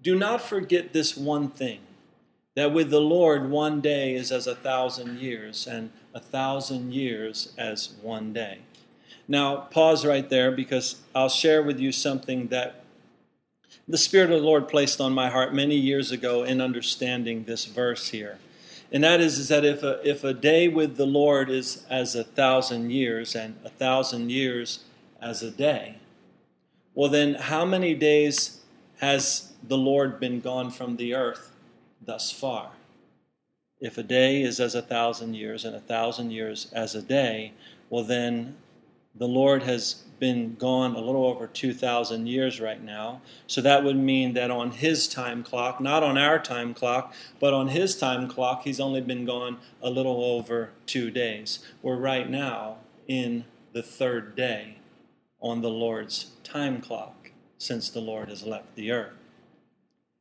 [0.00, 1.80] do not forget this one thing
[2.54, 7.52] that with the Lord one day is as a thousand years, and a thousand years
[7.58, 8.60] as one day.
[9.28, 12.84] Now, pause right there because I'll share with you something that
[13.88, 17.66] the Spirit of the Lord placed on my heart many years ago in understanding this
[17.66, 18.38] verse here.
[18.96, 22.14] And that is, is that if a, if a day with the Lord is as
[22.14, 24.84] a thousand years, and a thousand years
[25.20, 25.98] as a day,
[26.94, 28.62] well, then how many days
[29.00, 31.52] has the Lord been gone from the earth
[32.00, 32.70] thus far?
[33.82, 37.52] If a day is as a thousand years and a thousand years as a day,
[37.90, 38.56] well, then
[39.14, 43.20] the Lord has been gone a little over 2,000 years right now.
[43.46, 47.52] So that would mean that on his time clock, not on our time clock, but
[47.52, 51.60] on his time clock, he's only been gone a little over two days.
[51.82, 54.78] We're right now in the third day
[55.40, 59.12] on the Lord's time clock since the Lord has left the earth.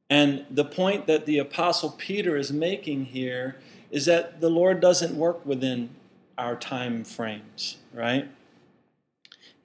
[0.09, 3.57] And the point that the Apostle Peter is making here
[3.89, 5.89] is that the Lord doesn't work within
[6.37, 8.29] our time frames, right?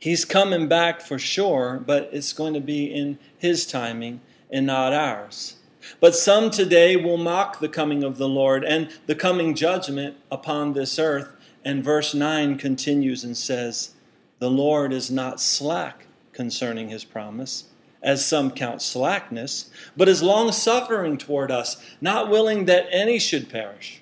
[0.01, 4.95] He's coming back for sure, but it's going to be in His timing and not
[4.95, 5.57] ours.
[6.01, 10.73] But some today will mock the coming of the Lord and the coming judgment upon
[10.73, 11.35] this earth.
[11.65, 13.93] And verse 9 continues and says,
[14.39, 17.65] The Lord is not slack concerning His promise
[18.03, 23.51] as some count slackness, but is long suffering toward us, not willing that any should
[23.51, 24.01] perish,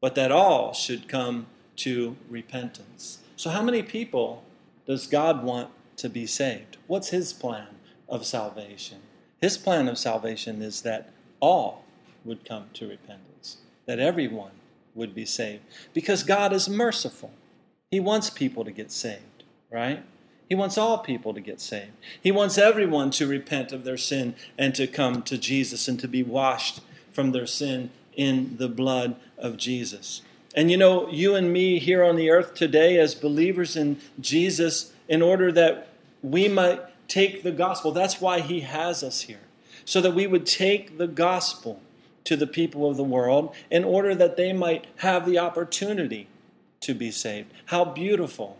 [0.00, 3.18] but that all should come to repentance.
[3.34, 4.44] So, how many people
[4.86, 6.76] does God want to be saved?
[6.86, 7.68] What's His plan
[8.08, 8.98] of salvation?
[9.40, 11.84] His plan of salvation is that all
[12.24, 14.52] would come to repentance, that everyone
[14.94, 17.32] would be saved, because God is merciful.
[17.90, 20.02] He wants people to get saved, right?
[20.48, 21.92] He wants all people to get saved.
[22.22, 26.08] He wants everyone to repent of their sin and to come to Jesus and to
[26.08, 26.80] be washed
[27.12, 30.22] from their sin in the blood of Jesus.
[30.56, 34.92] And you know, you and me here on the earth today, as believers in Jesus,
[35.06, 35.88] in order that
[36.22, 39.40] we might take the gospel, that's why He has us here,
[39.84, 41.80] so that we would take the gospel
[42.24, 46.26] to the people of the world in order that they might have the opportunity
[46.80, 47.52] to be saved.
[47.66, 48.56] How beautiful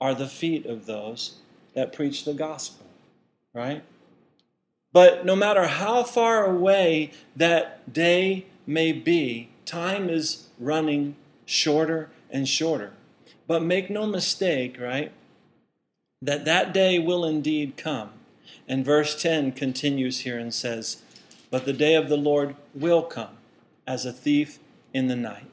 [0.00, 1.38] are the feet of those
[1.74, 2.86] that preach the gospel,
[3.52, 3.82] right?
[4.92, 11.16] But no matter how far away that day may be, time is running
[11.48, 12.92] shorter and shorter.
[13.46, 15.10] But make no mistake, right,
[16.20, 18.10] that that day will indeed come.
[18.68, 21.02] And verse 10 continues here and says,
[21.50, 23.38] But the day of the Lord will come
[23.86, 24.58] as a thief
[24.92, 25.46] in the night,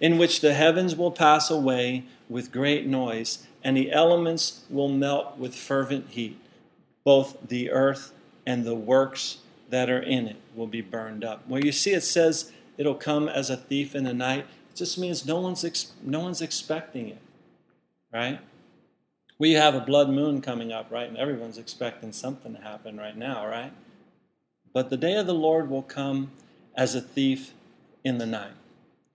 [0.00, 5.36] in which the heavens will pass away with great noise, and the elements will melt
[5.36, 6.40] with fervent heat.
[7.04, 8.12] Both the earth
[8.46, 11.46] and the works that are in it will be burned up.
[11.46, 14.46] Well, you see, it says it'll come as a thief in the night.
[14.76, 17.22] Just means no one's, ex- no one's expecting it,
[18.12, 18.40] right?
[19.38, 21.08] We have a blood moon coming up, right?
[21.08, 23.72] And everyone's expecting something to happen right now, right?
[24.72, 26.30] But the day of the Lord will come
[26.76, 27.54] as a thief
[28.04, 28.52] in the night,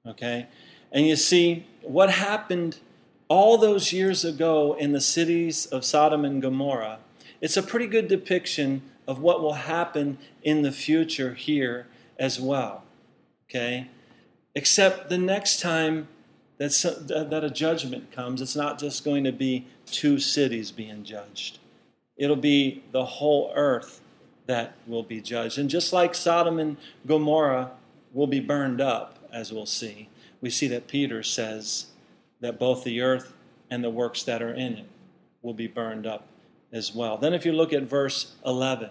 [0.06, 0.48] okay?
[0.92, 2.80] And you see, what happened
[3.28, 7.00] all those years ago in the cities of Sodom and Gomorrah,
[7.40, 12.84] it's a pretty good depiction of what will happen in the future here as well.
[13.50, 13.88] Okay?
[14.56, 16.08] Except the next time
[16.58, 21.60] that, that a judgment comes, it's not just going to be two cities being judged,
[22.18, 24.02] it'll be the whole earth
[24.48, 25.58] that will be judged.
[25.58, 27.72] And just like Sodom and Gomorrah
[28.14, 30.10] will be burned up, as we'll see,
[30.42, 31.88] we see that Peter says,
[32.42, 33.34] that both the earth
[33.70, 34.86] and the works that are in it
[35.42, 36.28] will be burned up
[36.74, 37.18] as well.
[37.18, 38.90] Then, if you look at verse 11,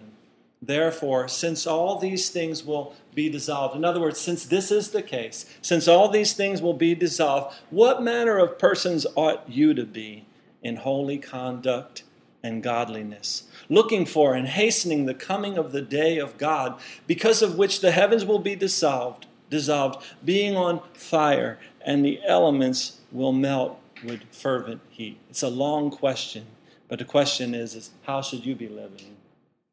[0.62, 5.02] therefore, since all these things will be dissolved, in other words, since this is the
[5.02, 9.84] case, since all these things will be dissolved, what manner of persons ought you to
[9.84, 10.24] be
[10.62, 12.02] in holy conduct
[12.42, 17.56] and godliness, looking for and hastening the coming of the day of God, because of
[17.56, 23.78] which the heavens will be dissolved, dissolved, being on fire, and the elements will melt
[24.04, 25.18] with fervent heat.
[25.28, 26.46] It's a long question,
[26.88, 29.16] but the question is, is how should you be living?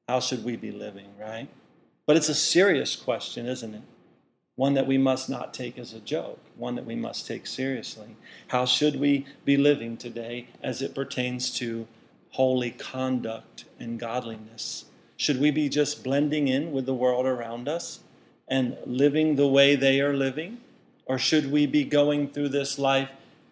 [0.07, 1.49] How should we be living, right?
[2.05, 3.81] But it's a serious question, isn't it?
[4.55, 8.15] One that we must not take as a joke, one that we must take seriously.
[8.47, 11.87] How should we be living today as it pertains to
[12.31, 14.85] holy conduct and godliness?
[15.15, 17.99] Should we be just blending in with the world around us
[18.47, 20.59] and living the way they are living?
[21.05, 23.09] Or should we be going through this life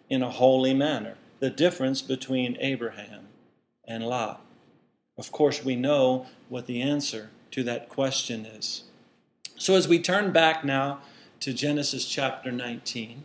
[0.08, 1.16] in a holy manner.
[1.40, 3.28] The difference between Abraham
[3.86, 4.45] and Lot.
[5.18, 8.84] Of course, we know what the answer to that question is.
[9.56, 11.00] So, as we turn back now
[11.40, 13.24] to Genesis chapter 19,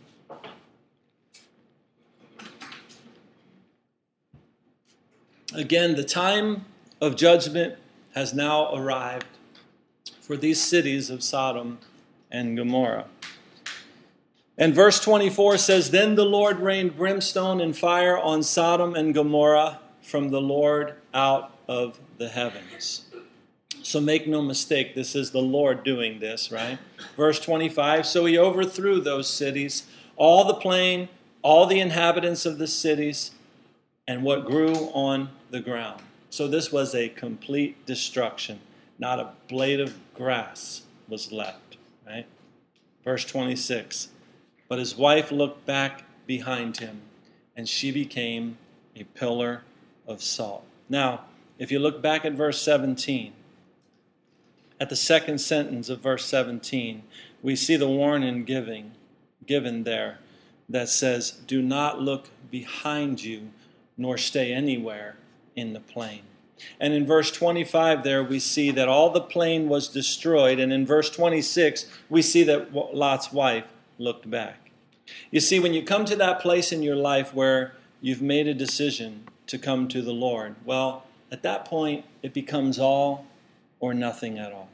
[5.54, 6.64] again, the time
[7.00, 7.76] of judgment
[8.14, 9.26] has now arrived
[10.20, 11.78] for these cities of Sodom
[12.30, 13.06] and Gomorrah.
[14.56, 19.80] And verse 24 says, Then the Lord rained brimstone and fire on Sodom and Gomorrah
[20.00, 23.06] from the Lord out of the heavens.
[23.82, 26.78] So make no mistake, this is the Lord doing this, right?
[27.16, 29.84] Verse 25 So he overthrew those cities,
[30.16, 31.08] all the plain,
[31.42, 33.32] all the inhabitants of the cities,
[34.06, 36.02] and what grew on the ground.
[36.30, 38.60] So this was a complete destruction.
[38.98, 42.26] Not a blade of grass was left, right?
[43.04, 44.08] Verse 26
[44.72, 47.02] but his wife looked back behind him,
[47.54, 48.56] and she became
[48.96, 49.64] a pillar
[50.06, 50.64] of salt.
[50.88, 51.26] Now,
[51.58, 53.32] if you look back at verse 17,
[54.80, 57.02] at the second sentence of verse 17,
[57.42, 58.92] we see the warning giving,
[59.46, 60.18] given there
[60.68, 63.50] that says, Do not look behind you,
[63.96, 65.16] nor stay anywhere
[65.54, 66.22] in the plain.
[66.80, 70.58] And in verse 25, there we see that all the plain was destroyed.
[70.58, 73.64] And in verse 26, we see that Lot's wife
[73.98, 74.70] looked back.
[75.30, 78.54] You see, when you come to that place in your life where you've made a
[78.54, 83.26] decision to come to the Lord, well, at that point, it becomes all
[83.80, 84.68] or nothing at all.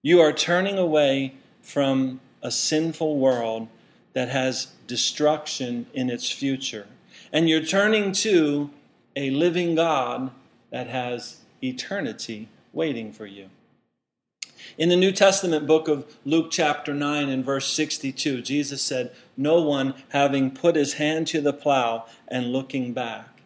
[0.00, 3.66] You are turning away from a sinful world
[4.12, 6.86] that has destruction in its future,
[7.32, 8.70] and you're turning to
[9.16, 10.30] a living God
[10.70, 13.50] that has eternity waiting for you.
[14.78, 19.60] In the New Testament book of Luke, chapter 9, and verse 62, Jesus said, No
[19.60, 23.40] one having put his hand to the plow and looking back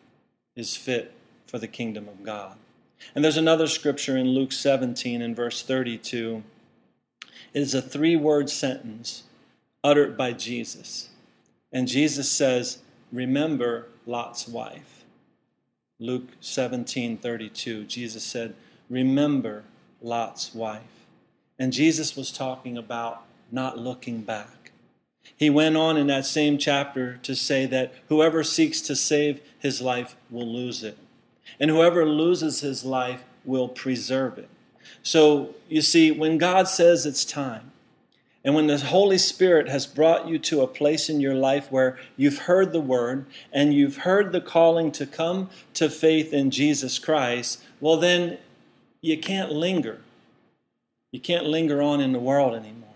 [0.55, 1.15] is fit
[1.51, 2.57] for the kingdom of God.
[3.15, 6.43] And there's another scripture in Luke 17 and verse 32.
[7.53, 9.25] It is a three word sentence
[9.83, 11.09] uttered by Jesus.
[11.73, 12.79] And Jesus says,
[13.11, 15.05] Remember Lot's wife.
[15.99, 17.85] Luke 17 32.
[17.85, 18.55] Jesus said,
[18.89, 19.65] Remember
[20.01, 21.07] Lot's wife.
[21.59, 24.73] And Jesus was talking about not looking back.
[25.37, 29.81] He went on in that same chapter to say that whoever seeks to save his
[29.81, 30.97] life will lose it,
[31.59, 34.49] and whoever loses his life will preserve it.
[35.03, 37.71] So, you see, when God says it's time,
[38.45, 41.99] and when the Holy Spirit has brought you to a place in your life where
[42.17, 46.99] you've heard the word and you've heard the calling to come to faith in Jesus
[46.99, 48.39] Christ, well, then
[49.03, 50.01] you can't linger.
[51.13, 52.89] You can't linger on in the world anymore.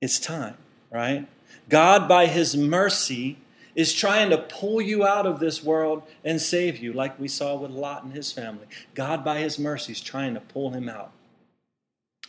[0.00, 0.56] It's time,
[0.90, 1.28] right?
[1.68, 3.38] God, by His mercy,
[3.74, 7.56] is trying to pull you out of this world and save you, like we saw
[7.56, 8.66] with Lot and his family.
[8.94, 11.12] God, by His mercy, is trying to pull him out.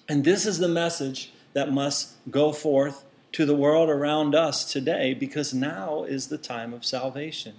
[0.07, 5.13] And this is the message that must go forth to the world around us today
[5.13, 7.55] because now is the time of salvation.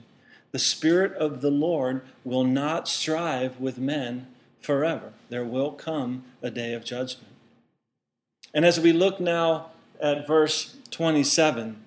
[0.51, 4.27] The Spirit of the Lord will not strive with men
[4.61, 5.15] forever.
[5.31, 7.33] There will come a day of judgment.
[8.53, 11.82] And as we look now at verse 27,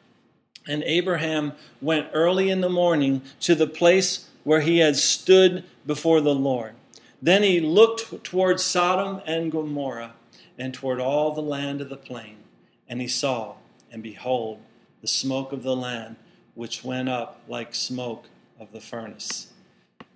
[0.68, 6.22] and Abraham went early in the morning to the place where he had stood before
[6.22, 6.74] the Lord.
[7.22, 10.14] Then he looked toward Sodom and Gomorrah
[10.58, 12.38] and toward all the land of the plain.
[12.88, 13.56] And he saw,
[13.92, 14.60] and behold,
[15.02, 16.16] the smoke of the land,
[16.54, 18.26] which went up like smoke
[18.60, 19.52] of the furnace.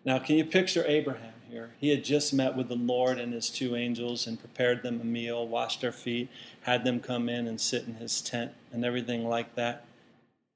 [0.05, 1.71] Now, can you picture Abraham here?
[1.79, 5.05] He had just met with the Lord and his two angels and prepared them a
[5.05, 6.29] meal, washed their feet,
[6.61, 9.85] had them come in and sit in his tent, and everything like that.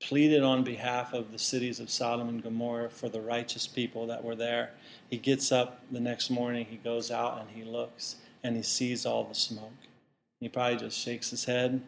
[0.07, 4.21] Pleaded on behalf of the cities of Sodom and Gomorrah for the righteous people that
[4.21, 4.71] were there.
[5.09, 9.05] He gets up the next morning, he goes out and he looks and he sees
[9.05, 9.71] all the smoke.
[10.41, 11.81] He probably just shakes his head,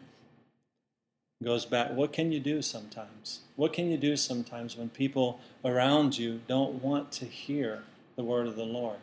[1.44, 1.92] goes back.
[1.92, 3.40] What can you do sometimes?
[3.54, 7.82] What can you do sometimes when people around you don't want to hear
[8.16, 8.96] the word of the Lord,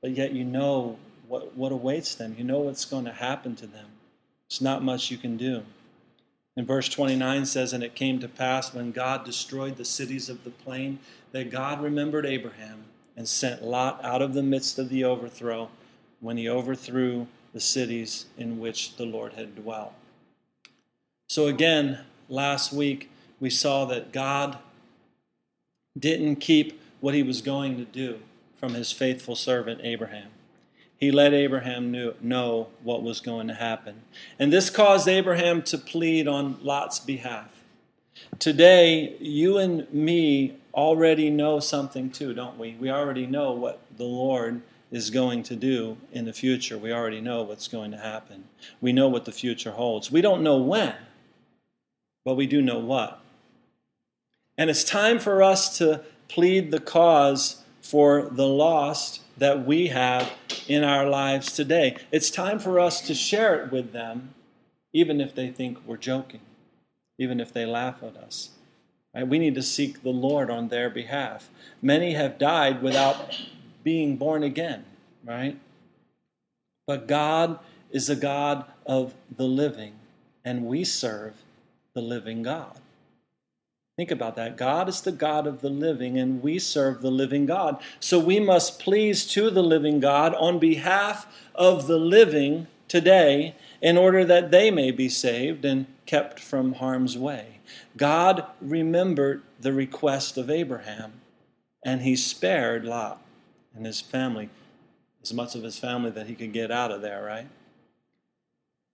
[0.00, 0.96] but yet you know
[1.28, 2.34] what, what awaits them?
[2.38, 3.88] You know what's going to happen to them.
[4.46, 5.64] It's not much you can do.
[6.56, 10.44] And verse 29 says, And it came to pass when God destroyed the cities of
[10.44, 10.98] the plain
[11.32, 12.84] that God remembered Abraham
[13.16, 15.68] and sent Lot out of the midst of the overthrow
[16.20, 19.92] when he overthrew the cities in which the Lord had dwelt.
[21.28, 24.58] So, again, last week we saw that God
[25.98, 28.20] didn't keep what he was going to do
[28.56, 30.30] from his faithful servant Abraham.
[31.04, 34.00] He let Abraham know what was going to happen.
[34.38, 37.62] And this caused Abraham to plead on Lot's behalf.
[38.38, 42.76] Today, you and me already know something too, don't we?
[42.80, 46.78] We already know what the Lord is going to do in the future.
[46.78, 48.44] We already know what's going to happen.
[48.80, 50.10] We know what the future holds.
[50.10, 50.94] We don't know when,
[52.24, 53.20] but we do know what.
[54.56, 60.32] And it's time for us to plead the cause for the lost that we have
[60.68, 61.96] in our lives today.
[62.12, 64.34] It's time for us to share it with them,
[64.92, 66.40] even if they think we're joking,
[67.18, 68.50] even if they laugh at us.
[69.14, 69.26] Right?
[69.26, 71.50] We need to seek the Lord on their behalf.
[71.80, 73.36] Many have died without
[73.82, 74.84] being born again,
[75.24, 75.58] right?
[76.86, 77.58] But God
[77.90, 79.94] is a God of the living,
[80.44, 81.34] and we serve
[81.94, 82.78] the living God.
[83.96, 84.56] Think about that.
[84.56, 87.80] God is the God of the living, and we serve the living God.
[88.00, 93.96] So we must please to the living God on behalf of the living today in
[93.96, 97.60] order that they may be saved and kept from harm's way.
[97.96, 101.20] God remembered the request of Abraham,
[101.84, 103.22] and he spared Lot
[103.76, 104.50] and his family,
[105.22, 107.46] as much of his family that he could get out of there, right?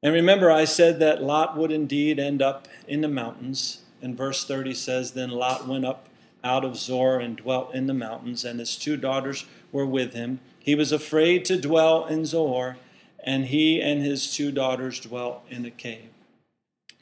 [0.03, 3.81] And remember, I said that Lot would indeed end up in the mountains.
[4.03, 6.09] And verse 30 says, Then Lot went up
[6.43, 10.41] out of Zoar and dwelt in the mountains, and his two daughters were with him.
[10.59, 12.77] He was afraid to dwell in Zoar,
[13.23, 16.09] and he and his two daughters dwelt in a cave.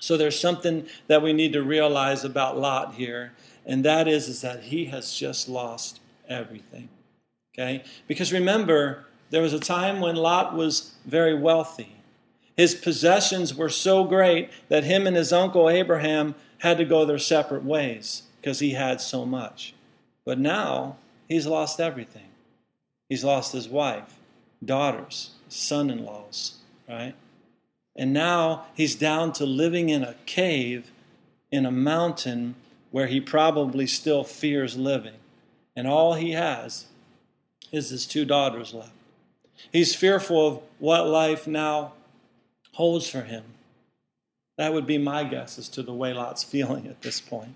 [0.01, 3.33] So there's something that we need to realize about Lot here,
[3.67, 6.89] and that is, is that he has just lost everything.
[7.55, 7.83] Okay?
[8.07, 11.97] Because remember, there was a time when Lot was very wealthy.
[12.57, 17.19] His possessions were so great that him and his uncle Abraham had to go their
[17.19, 19.75] separate ways because he had so much.
[20.25, 20.97] But now
[21.29, 22.29] he's lost everything.
[23.09, 24.19] He's lost his wife,
[24.65, 27.15] daughters, son in laws, right?
[27.97, 30.91] And now he's down to living in a cave
[31.51, 32.55] in a mountain
[32.91, 35.15] where he probably still fears living.
[35.75, 36.87] And all he has
[37.73, 38.93] is his two daughters left.
[39.73, 41.93] He's fearful of what life now
[42.73, 43.45] holds for him.
[44.59, 47.55] That would be my guess as to the way Lot's feeling at this point,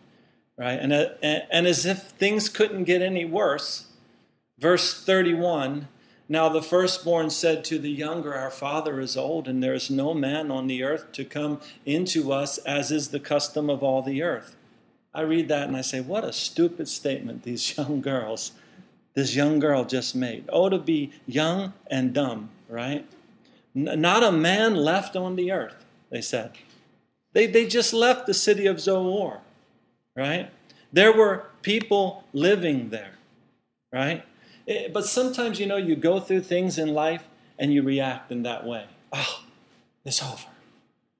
[0.56, 0.78] right?
[0.80, 3.88] And, uh, and as if things couldn't get any worse,
[4.58, 5.88] verse 31
[6.28, 10.14] Now the firstborn said to the younger, Our father is old, and there is no
[10.14, 14.22] man on the earth to come into us, as is the custom of all the
[14.22, 14.56] earth.
[15.12, 18.52] I read that and I say, What a stupid statement these young girls
[19.14, 20.44] this young girl just made.
[20.48, 23.06] Oh, to be young and dumb, right?
[23.76, 26.52] N- not a man left on the earth, they said.
[27.32, 29.40] They, they just left the city of Zoar,
[30.16, 30.50] right?
[30.92, 33.14] There were people living there,
[33.92, 34.24] right?
[34.66, 37.26] It, eh, but sometimes, you know, you go through things in life
[37.58, 38.86] and you react in that way.
[39.12, 39.44] Oh,
[40.04, 40.48] it's over.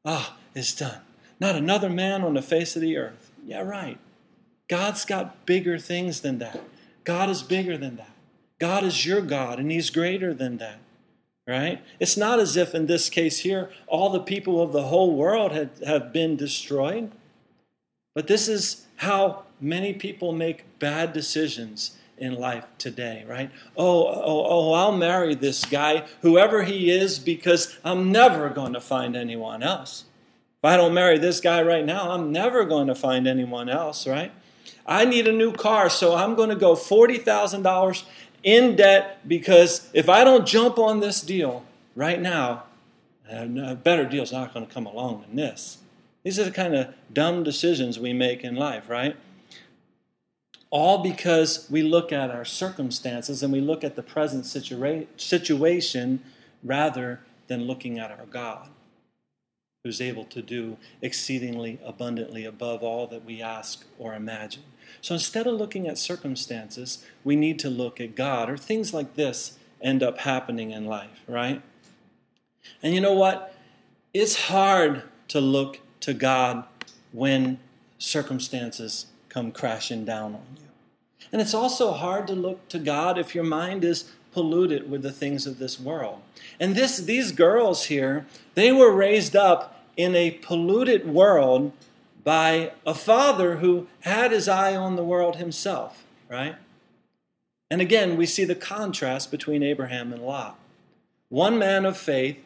[0.04, 1.00] Oh, it's done.
[1.40, 3.30] Not another man on the face of the earth.
[3.44, 3.98] Yeah, right.
[4.68, 6.60] God's got bigger things than that.
[7.04, 8.10] God is bigger than that.
[8.58, 10.78] God is your God, and He's greater than that.
[11.46, 11.82] Right?
[11.98, 15.52] It's not as if in this case here, all the people of the whole world
[15.52, 17.10] had, have been destroyed.
[18.14, 23.50] But this is how many people make bad decisions in life today, right?
[23.76, 28.80] Oh, oh, oh, I'll marry this guy, whoever he is, because I'm never going to
[28.80, 30.04] find anyone else.
[30.60, 34.06] If I don't marry this guy right now, I'm never going to find anyone else,
[34.06, 34.30] right?
[34.86, 38.04] I need a new car, so I'm going to go $40,000
[38.42, 41.64] in debt because if I don't jump on this deal
[41.94, 42.64] right now,
[43.28, 45.78] a better deal's not going to come along than this.
[46.22, 49.16] These are the kind of dumb decisions we make in life, right?
[50.70, 56.22] All because we look at our circumstances and we look at the present situa- situation
[56.62, 58.68] rather than looking at our God
[59.84, 64.62] who's able to do exceedingly abundantly above all that we ask or imagine.
[65.00, 69.14] So instead of looking at circumstances, we need to look at God, or things like
[69.14, 71.62] this end up happening in life, right?
[72.82, 73.54] And you know what?
[74.14, 76.64] It's hard to look to God
[77.12, 77.58] when
[77.98, 80.68] circumstances come crashing down on you.
[81.32, 85.12] And it's also hard to look to God if your mind is polluted with the
[85.12, 86.20] things of this world.
[86.58, 91.72] And this, these girls here, they were raised up in a polluted world
[92.24, 96.56] by a father who had his eye on the world himself, right?
[97.70, 100.58] And again, we see the contrast between Abraham and Lot.
[101.28, 102.38] One man of faith,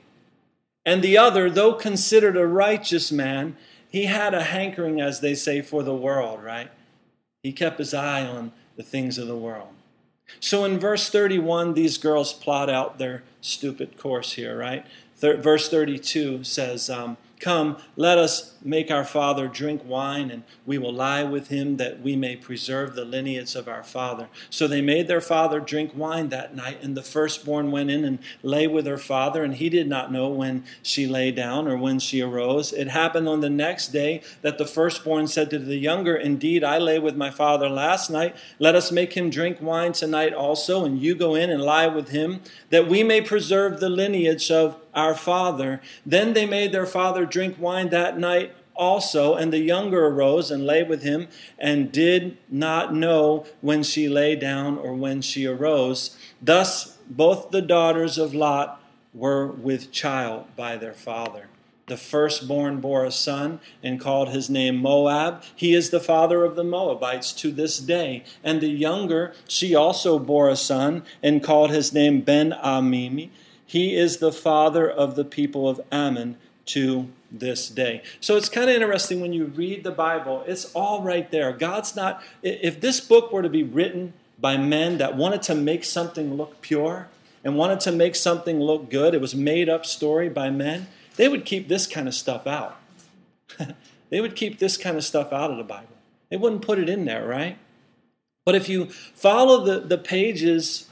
[0.85, 3.57] and the other, though considered a righteous man,
[3.91, 6.71] he had a hankering, as they say, for the world, right?
[7.43, 9.69] He kept his eye on the things of the world.
[10.41, 14.85] So in verse 31, these girls plot out their stupid course here, right?
[15.19, 20.93] verse 32 says, um, Come, let us make our father drink wine, and we will
[20.93, 24.29] lie with him that we may preserve the lineage of our father.
[24.49, 28.19] So they made their father drink wine that night, and the firstborn went in and
[28.43, 31.99] lay with her father, and he did not know when she lay down or when
[31.99, 32.73] she arose.
[32.73, 36.79] It happened on the next day that the firstborn said to the younger, Indeed, I
[36.79, 38.35] lay with my father last night.
[38.59, 42.09] Let us make him drink wine tonight also, and you go in and lie with
[42.09, 45.81] him, that we may preserve the lineage of our father.
[46.05, 50.67] Then they made their father drink wine that night also, and the younger arose and
[50.67, 51.29] lay with him,
[51.59, 56.17] and did not know when she lay down or when she arose.
[56.43, 58.83] Thus, both the daughters of Lot
[59.15, 61.49] were with child by their father.
[61.87, 65.45] The firstborn bore a son and called his name Moab.
[65.55, 68.25] He is the father of the Moabites to this day.
[68.43, 73.31] And the younger, she also bore a son and called his name Ben Ammi.
[73.67, 76.37] He is the father of the people of Ammon
[76.67, 78.03] to this day.
[78.21, 81.53] So it's kind of interesting when you read the Bible, it's all right there.
[81.53, 85.85] God's not, if this book were to be written by men that wanted to make
[85.85, 87.09] something look pure
[87.45, 90.87] and wanted to make something look good, it was made up story by men,
[91.17, 92.79] they would keep this kind of stuff out.
[94.11, 95.89] they would keep this kind of stuff out of the Bible.
[96.31, 97.59] They wouldn't put it in there, right?
[98.45, 100.89] But if you follow the, the pages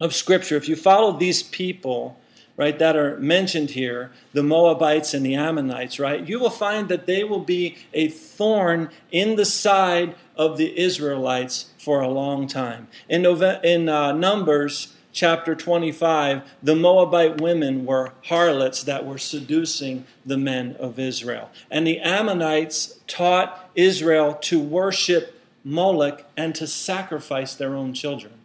[0.00, 2.18] of Scripture, if you follow these people,
[2.56, 7.06] right, that are mentioned here, the Moabites and the Ammonites, right, you will find that
[7.06, 12.88] they will be a thorn in the side of the Israelites for a long time.
[13.08, 20.38] In, in uh, Numbers chapter 25, the Moabite women were harlots that were seducing the
[20.38, 21.50] men of Israel.
[21.70, 28.39] And the Ammonites taught Israel to worship Moloch and to sacrifice their own children.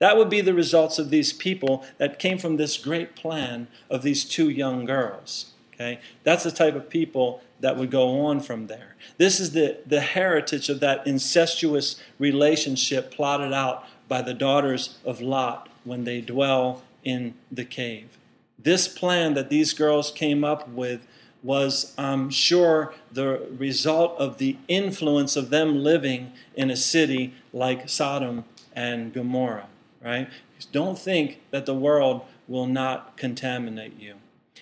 [0.00, 4.02] That would be the results of these people that came from this great plan of
[4.02, 5.52] these two young girls.
[5.74, 6.00] Okay?
[6.24, 8.96] That's the type of people that would go on from there.
[9.18, 15.20] This is the, the heritage of that incestuous relationship plotted out by the daughters of
[15.20, 18.18] Lot when they dwell in the cave.
[18.58, 21.06] This plan that these girls came up with
[21.42, 27.88] was, I'm sure, the result of the influence of them living in a city like
[27.88, 28.44] Sodom
[28.74, 29.66] and Gomorrah,
[30.02, 30.28] right?
[30.72, 34.14] Don't think that the world will not contaminate you.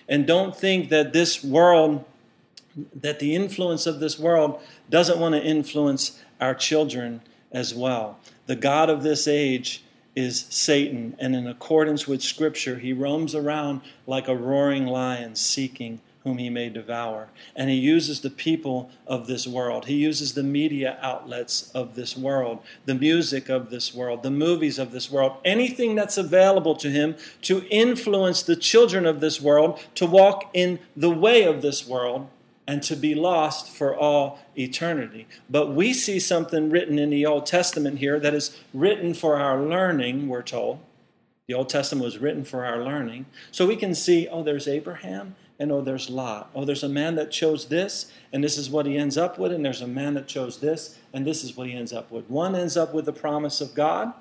[0.07, 2.05] And don't think that this world,
[2.95, 7.21] that the influence of this world doesn't want to influence our children
[7.51, 8.19] as well.
[8.45, 9.83] The God of this age
[10.15, 16.01] is Satan, and in accordance with Scripture, he roams around like a roaring lion seeking
[16.23, 17.29] whom he may devour.
[17.55, 19.85] And he uses the people of this world.
[19.85, 24.77] He uses the media outlets of this world, the music of this world, the movies
[24.79, 29.79] of this world, anything that's available to him to influence the children of this world
[29.95, 32.27] to walk in the way of this world
[32.67, 35.25] and to be lost for all eternity.
[35.49, 39.59] But we see something written in the Old Testament here that is written for our
[39.59, 40.79] learning, we're told.
[41.47, 43.25] The Old Testament was written for our learning.
[43.49, 46.49] So we can see, oh, there's Abraham and oh, there's Lot.
[46.55, 49.51] Oh, there's a man that chose this, and this is what he ends up with,
[49.51, 52.29] and there's a man that chose this, and this is what he ends up with.
[52.29, 54.13] One ends up with the promise of God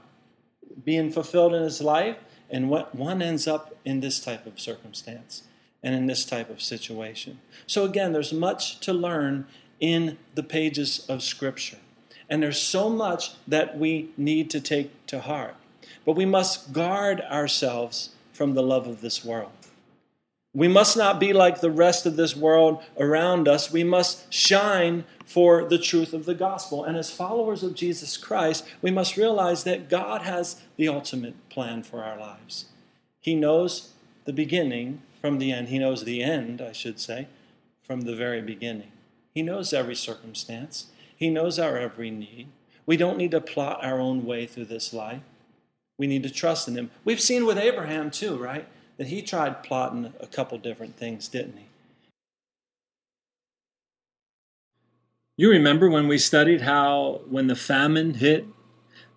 [0.85, 2.17] being fulfilled in his life,
[2.51, 5.43] and what one ends up in this type of circumstance
[5.83, 7.39] and in this type of situation.
[7.67, 9.47] So, again, there's much to learn
[9.81, 11.79] in the pages of Scripture.
[12.29, 15.55] And there's so much that we need to take to heart.
[16.05, 19.58] But we must guard ourselves from the love of this world.
[20.59, 23.71] We must not be like the rest of this world around us.
[23.71, 26.83] We must shine for the truth of the gospel.
[26.83, 31.85] And as followers of Jesus Christ, we must realize that God has the ultimate plan
[31.85, 32.65] for our lives.
[33.21, 33.93] He knows
[34.25, 35.69] the beginning from the end.
[35.69, 37.29] He knows the end, I should say,
[37.81, 38.91] from the very beginning.
[39.33, 42.49] He knows every circumstance, He knows our every need.
[42.85, 45.23] We don't need to plot our own way through this life.
[45.99, 46.91] We need to trust in Him.
[47.05, 48.67] We've seen with Abraham, too, right?
[48.99, 51.65] That he tried plotting a couple different things, didn't he?
[55.37, 58.47] You remember when we studied how, when the famine hit,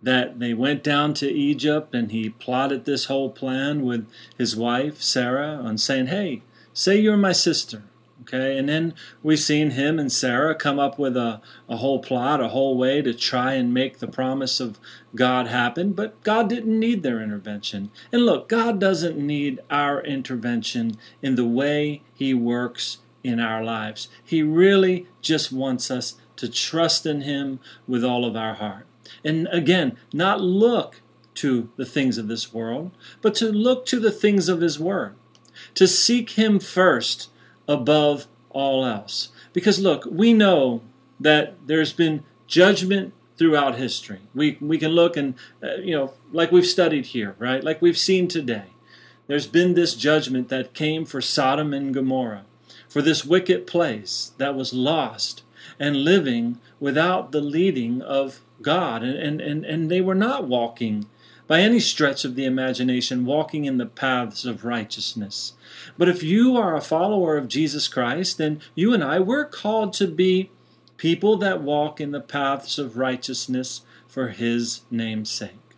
[0.03, 4.07] that they went down to Egypt and he plotted this whole plan with
[4.37, 7.83] his wife, Sarah, on saying, Hey, say you're my sister.
[8.21, 8.93] Okay, and then
[9.23, 13.01] we've seen him and Sarah come up with a, a whole plot, a whole way
[13.01, 14.79] to try and make the promise of
[15.15, 17.89] God happen, but God didn't need their intervention.
[18.11, 24.07] And look, God doesn't need our intervention in the way He works in our lives.
[24.23, 28.85] He really just wants us to trust in Him with all of our heart.
[29.25, 31.01] And again, not look
[31.35, 32.91] to the things of this world,
[33.21, 35.15] but to look to the things of His Word,
[35.73, 37.29] to seek Him first
[37.67, 39.29] above all else.
[39.53, 40.81] Because look, we know
[41.19, 44.19] that there's been judgment throughout history.
[44.35, 47.63] We, we can look and, uh, you know, like we've studied here, right?
[47.63, 48.65] Like we've seen today.
[49.27, 52.43] There's been this judgment that came for Sodom and Gomorrah,
[52.89, 55.43] for this wicked place that was lost
[55.79, 59.03] and living without the leading of God.
[59.03, 61.07] And, and, and, and they were not walking
[61.51, 65.51] by any stretch of the imagination, walking in the paths of righteousness.
[65.97, 69.91] But if you are a follower of Jesus Christ, then you and I, we're called
[69.95, 70.49] to be
[70.95, 75.75] people that walk in the paths of righteousness for His name's sake.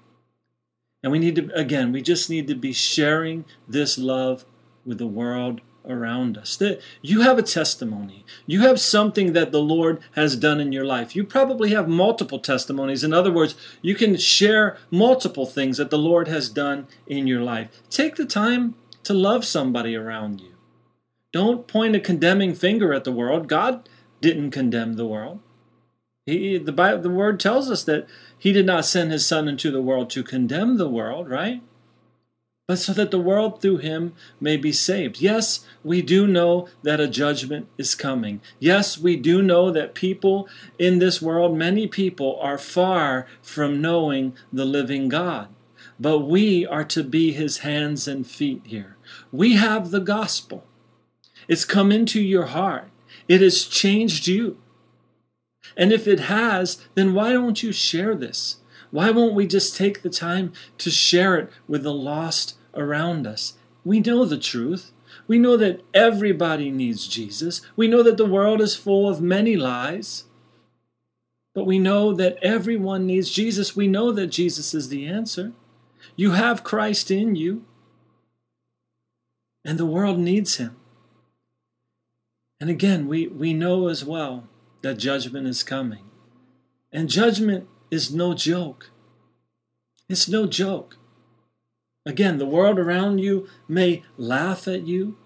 [1.02, 4.46] And we need to, again, we just need to be sharing this love
[4.86, 6.56] with the world around us.
[6.58, 8.26] That you have a testimony.
[8.46, 11.16] You have something that the Lord has done in your life.
[11.16, 13.04] You probably have multiple testimonies.
[13.04, 17.42] In other words, you can share multiple things that the Lord has done in your
[17.42, 17.70] life.
[17.90, 20.54] Take the time to love somebody around you.
[21.32, 23.48] Don't point a condemning finger at the world.
[23.48, 23.90] God
[24.22, 25.40] didn't condemn the world.
[26.26, 28.08] He, the, Bible, the word tells us that
[28.38, 31.62] he did not send his son into the world to condemn the world, right?
[32.66, 35.20] But so that the world through him may be saved.
[35.20, 38.40] Yes, we do know that a judgment is coming.
[38.58, 40.48] Yes, we do know that people
[40.80, 45.50] in this world, many people, are far from knowing the living God.
[46.00, 48.96] But we are to be his hands and feet here.
[49.32, 50.66] We have the gospel.
[51.50, 52.90] It's come into your heart.
[53.28, 54.58] It has changed you.
[55.76, 58.58] And if it has, then why don't you share this?
[58.94, 63.56] Why won't we just take the time to share it with the lost around us?
[63.84, 64.92] We know the truth.
[65.26, 67.62] We know that everybody needs Jesus.
[67.76, 70.26] We know that the world is full of many lies.
[71.56, 73.76] But we know that everyone needs Jesus.
[73.76, 75.54] We know that Jesus is the answer.
[76.16, 77.66] You have Christ in you,
[79.66, 80.76] and the world needs him.
[82.62, 84.48] And again, we, we know as well
[84.84, 86.04] that judgment is coming.
[86.92, 88.90] And judgment is no joke.
[90.10, 90.98] It's no joke.
[92.06, 95.18] Again, the world around you may laugh at you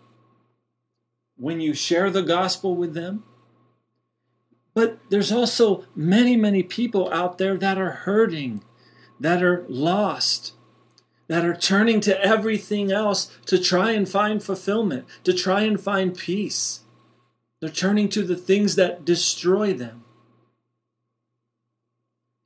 [1.35, 3.23] when you share the gospel with them.
[4.73, 8.63] But there's also many, many people out there that are hurting,
[9.19, 10.53] that are lost,
[11.27, 16.15] that are turning to everything else to try and find fulfillment, to try and find
[16.15, 16.81] peace.
[17.59, 20.03] They're turning to the things that destroy them.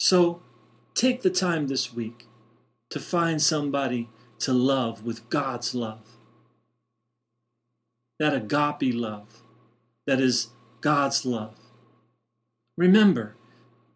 [0.01, 0.41] So
[0.95, 2.25] take the time this week
[2.89, 6.17] to find somebody to love with God's love.
[8.17, 9.43] That agape love,
[10.07, 10.47] that is
[10.81, 11.53] God's love.
[12.75, 13.35] Remember,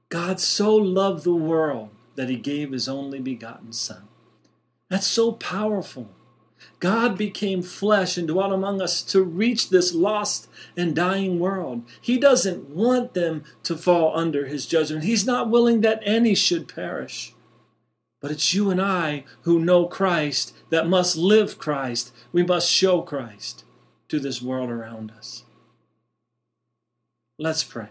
[0.10, 4.08] God so loved the world that he gave his only begotten Son.
[4.91, 6.12] That's so powerful.
[6.80, 11.84] God became flesh and dwelt among us to reach this lost and dying world.
[12.01, 15.03] He doesn't want them to fall under his judgment.
[15.03, 17.34] He's not willing that any should perish.
[18.22, 22.11] But it's you and I who know Christ that must live Christ.
[22.32, 23.63] We must show Christ
[24.07, 25.43] to this world around us.
[27.38, 27.89] Let's pray.